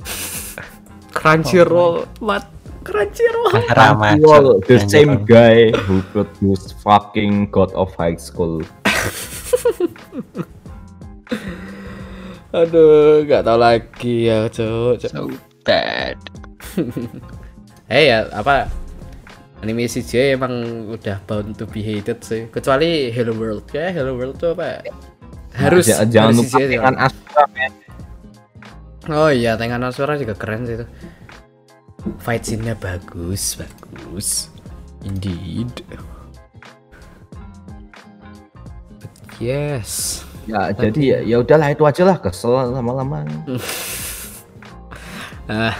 [1.16, 2.48] Crunchyroll, what?
[2.80, 3.52] Crunchyroll.
[3.68, 4.64] Cok.
[4.64, 8.64] the same guy who produced fucking God of High School.
[12.56, 15.04] Aduh, nggak tahu lagi ya, Cok.
[15.04, 15.12] Cok.
[15.12, 15.28] So
[15.68, 16.16] bad.
[17.86, 18.66] Eh ya, apa
[19.60, 20.52] anime CGI emang
[20.90, 22.46] udah bound to be hated sih.
[22.48, 24.84] Kecuali Hello World ya, Hello World tuh apa?
[25.56, 26.96] Harus J- jangan harus lupa CGI dengan Bang.
[27.08, 27.44] Asura.
[29.06, 30.86] Oh iya, Tengan Asura juga keren sih itu.
[32.20, 34.50] Fight scene-nya bagus, bagus.
[35.02, 35.82] Indeed.
[39.00, 40.22] But yes.
[40.46, 43.24] Ya, jadi ya, ya udahlah itu aja lah kesel lama-lama.
[45.46, 45.70] Ah.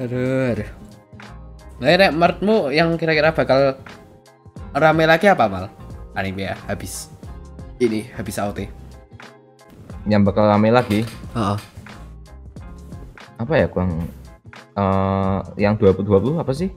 [0.00, 0.70] Aduh, aduh.
[1.80, 3.76] Nah, menurutmu yang kira-kira bakal
[4.72, 5.66] rame lagi apa mal?
[6.16, 7.12] Anime ya, habis
[7.80, 8.68] ini habis AOT.
[10.08, 11.04] Yang bakal rame lagi
[11.36, 11.58] Heeh.
[13.36, 14.08] apa ya, Bang?
[14.80, 16.72] Eh, yang 2020 apa sih?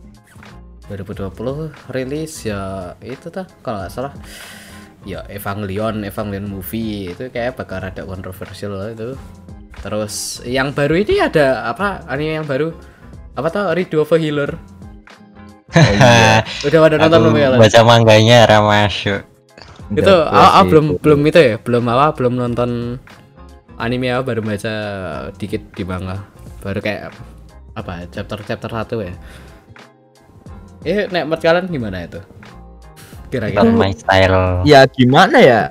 [0.91, 4.13] 2020 rilis ya itu tuh kalau nggak salah
[5.07, 9.15] ya Evangelion Evangelion movie itu kayak bakal rada kontroversial lah itu
[9.79, 12.75] terus yang baru ini ada apa anime yang baru
[13.33, 14.51] apa tuh Redo of a Healer.
[16.69, 19.25] Udah pada nonton belum ya baca mangganya Ramasuk.
[19.93, 21.01] itu ah, ah, belum itu.
[21.01, 21.55] belum itu ya?
[21.61, 22.13] Belum apa?
[22.17, 22.97] Belum nonton
[23.77, 24.21] anime apa?
[24.33, 24.73] Baru baca
[25.33, 26.29] dikit di manga.
[26.61, 27.13] Baru kayak
[27.73, 29.13] apa chapter chapter satu ya?
[30.85, 32.21] Eh nek menurut kalian gimana itu?
[33.33, 33.65] Kira-kira.
[33.65, 34.61] My style.
[34.61, 35.61] Ya gimana ya?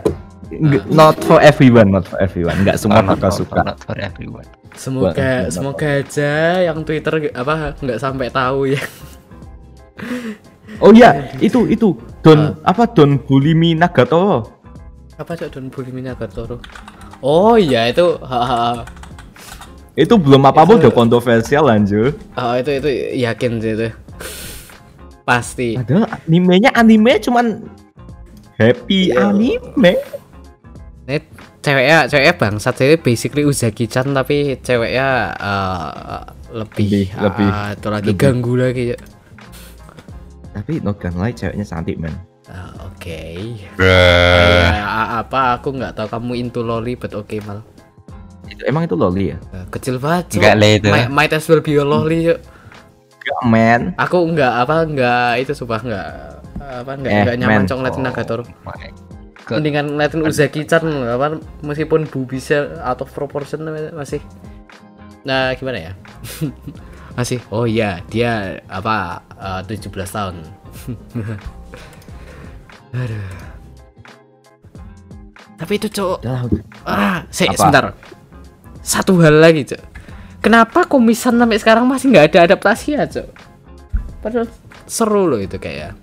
[0.52, 2.56] Nggak- Not for everyone, not for everyone.
[2.60, 3.60] Nggak semua Oh, not bakal for- suka.
[3.64, 4.44] not for everyone.
[4.72, 6.32] Semoga Buat- semoga aja
[6.62, 8.80] yang Twitter apa nggak sampai tahu ya.
[10.80, 14.48] Oh iya, itu itu Don apa Don Bulimi Nagato.
[15.14, 16.58] Apa cok Don Bulimi Nagatoro?
[17.22, 18.82] Oh iya itu ha, ha, ha.
[19.92, 22.16] Itu belum apa-apa udah kontroversial anjir.
[22.34, 22.88] Oh, itu itu
[23.20, 23.88] yakin sih itu.
[25.22, 25.76] Pasti.
[25.78, 27.68] Padahal animenya anime cuman
[28.56, 29.30] happy Iya.
[29.30, 29.94] anime.
[31.02, 31.18] Ini
[31.58, 36.20] ceweknya ceweknya bangsat jadi basically Uzaki-chan tapi ceweknya eh,
[36.52, 38.20] lebih Lebih- lebih- ah, itu lagi lebih.
[38.20, 38.82] ganggu lagi.
[38.88, 39.00] Cok.
[40.52, 42.14] Tapi not gonna lie ceweknya cantik man.
[42.44, 43.56] Ah, Oke.
[43.72, 43.88] Bruh.
[44.68, 47.64] Ya, a- apa aku nggak tahu kamu into loli but oke mal.
[48.44, 49.38] Itu emang itu loli ya?
[49.50, 50.28] Eh, Kecil banget.
[50.28, 50.38] Cok.
[50.38, 50.88] Enggak lah itu.
[50.88, 52.28] Might, might as well be a loli.
[52.28, 52.38] Cok.
[53.18, 53.80] Enggak man.
[53.96, 56.06] Aku nggak apa nggak itu sumpah nggak
[56.62, 58.44] apa nggak Eh, nggak nyaman cong ngeliatin Nagatoro.
[59.44, 59.60] God.
[59.60, 64.22] Mendingan ngeliatin Uzaki-chan apa meskipun bubisnya out of proportion masih.
[65.26, 65.92] Nah gimana ya?
[67.18, 67.42] masih.
[67.50, 69.22] Oh iya dia apa
[69.66, 70.36] eh, 17 tahun.
[72.92, 73.52] Aduh.
[75.62, 76.18] Tapi itu cowok.
[76.82, 77.54] Ah, se Apa?
[77.54, 77.84] sebentar.
[78.82, 79.82] Satu hal lagi, Cok.
[80.42, 83.28] Kenapa komisan sampai sekarang masih nggak ada adaptasi ya, Cok?
[84.18, 84.50] Padahal
[84.90, 85.94] seru loh itu kayak.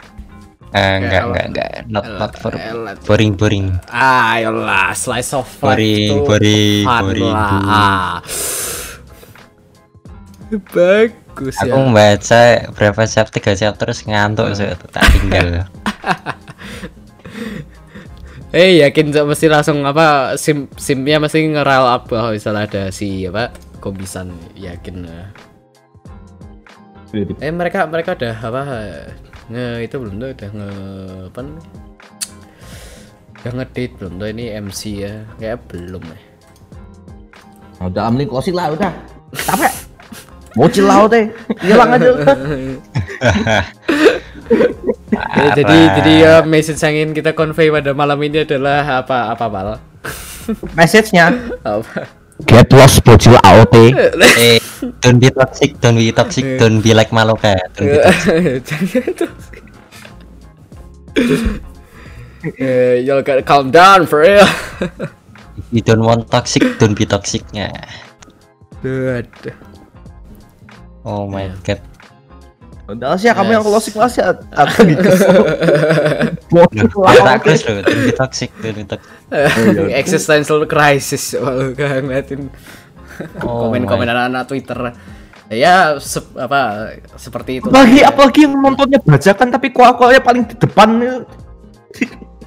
[0.69, 1.69] Eh, enggak, enggak, enggak.
[1.89, 3.01] Not, not for Cok.
[3.09, 3.67] boring, boring.
[3.89, 7.33] Ah, Ayolah, slice of life Boring, itu boring, fun boring.
[7.33, 8.21] Ah.
[10.49, 11.77] Bagus Aku ya.
[11.77, 12.41] membaca
[12.73, 15.47] berapa chapter, tiga chapter terus ngantuk so, tak tinggal.
[18.49, 23.29] Eh yakin Cok mesti langsung apa sim simnya mesti ngeral up bahwa misalnya ada si
[23.29, 25.29] apa komisan yakin lah.
[27.13, 28.61] Eh mereka mereka udah apa
[29.49, 30.69] nge itu belum tuh udah nge
[31.29, 31.63] apa namanya?
[33.39, 36.19] udah ngedate belum tuh ini MC ya kayak belum ya.
[37.79, 38.91] Udah ambil closing lah udah.
[39.31, 39.71] Capek.
[40.59, 41.31] Mau chill out deh.
[41.63, 42.09] Hilang aja.
[45.09, 49.45] Ya, jadi jadi ya message yang ingin kita convey pada malam ini adalah apa apa
[49.49, 49.69] mal
[50.77, 52.09] Message-nya apa
[52.45, 53.91] Get lost bocil AOT.
[54.39, 54.57] eh,
[55.01, 58.63] don't be toxic, don't be toxic, don't be like Maloka, don't be toxic.
[58.63, 59.25] Jangan itu.
[62.55, 64.47] Eh, y'all gotta calm down for real.
[65.59, 67.43] If you don't want toxic, don't be toxic.
[67.51, 67.67] Ya.
[68.79, 69.55] Aduh.
[71.03, 71.83] Oh my god.
[72.89, 74.23] Udah sih kamu yang closing lah sih
[74.61, 75.45] aku dikesel.
[76.73, 76.89] Ya
[77.21, 79.13] tak close loh, don't be toxic, don't be toxic.
[80.01, 82.49] Existential crisis kalau gak ngeliatin
[83.45, 84.79] Oh komen-komen anak-anak Twitter.
[85.49, 87.67] Ya sep- apa seperti itu.
[87.73, 90.89] Apalagi apalagi yang nontonnya bajakan tapi kual-kualnya paling di depan.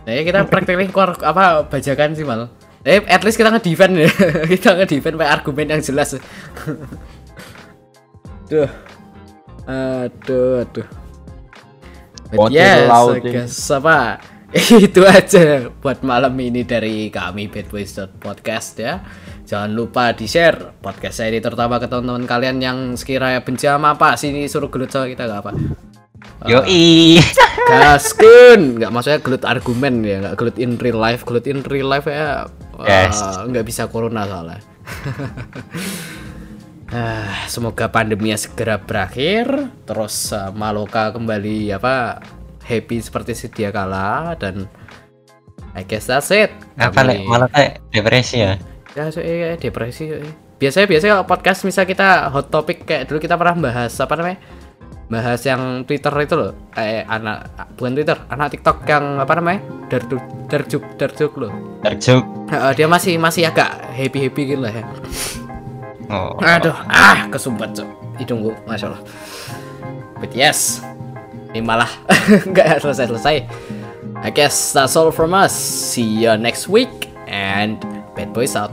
[0.02, 2.50] Nah, ya kita prakteknya keluar apa bajakan sih mal.
[2.82, 4.10] Eh, at least kita nge-defend ya.
[4.50, 6.18] kita nge-defend pakai argumen yang jelas.
[8.50, 8.66] Duh.
[9.62, 10.86] Aduh, aduh.
[12.34, 14.18] But yes, apa?
[14.52, 19.00] Itu aja buat malam ini dari kami Badboys Podcast ya.
[19.52, 23.92] Jangan lupa di share podcast saya ini terutama ke teman-teman kalian yang sekiranya benci sama
[23.92, 25.52] apa sini suruh gelut sama kita gak apa.
[26.48, 27.20] Yoi.
[27.68, 32.08] Gaskun, nggak maksudnya gelut argumen ya, nggak gelut in real life, gelut in real life
[32.08, 32.48] ya
[32.80, 33.20] Yes.
[33.20, 34.64] uh, nggak bisa corona soalnya.
[36.88, 42.24] Ah, semoga pandeminya segera berakhir, terus uh, Maloka kembali apa
[42.64, 44.64] happy seperti sedia kala dan
[45.76, 46.56] I guess that's it.
[46.80, 48.56] Apa lek malah kayak depresi ya?
[48.92, 50.12] Ya, so, eh, depresi.
[50.12, 50.20] eh.
[50.60, 54.38] Biasanya biasanya kalau podcast misal kita hot topic kayak dulu kita pernah bahas apa namanya?
[55.12, 56.56] bahas yang Twitter itu loh.
[56.72, 57.44] Eh anak
[57.76, 59.60] bukan Twitter anak TikTok yang apa namanya
[59.92, 61.52] darjuk darjuk darjuk loh.
[62.00, 64.84] Joke Heeh, dia masih masih agak happy happy gitu lah ya.
[66.08, 66.32] Oh.
[66.40, 67.88] Aduh ah kesumbat cok
[68.24, 69.02] hidungku masya Allah
[70.16, 70.80] but yes
[71.52, 71.88] ini malah
[72.48, 73.36] nggak selesai selesai
[74.24, 75.52] I guess that's all from us.
[75.52, 77.76] See you next week and
[78.16, 78.72] bad boys out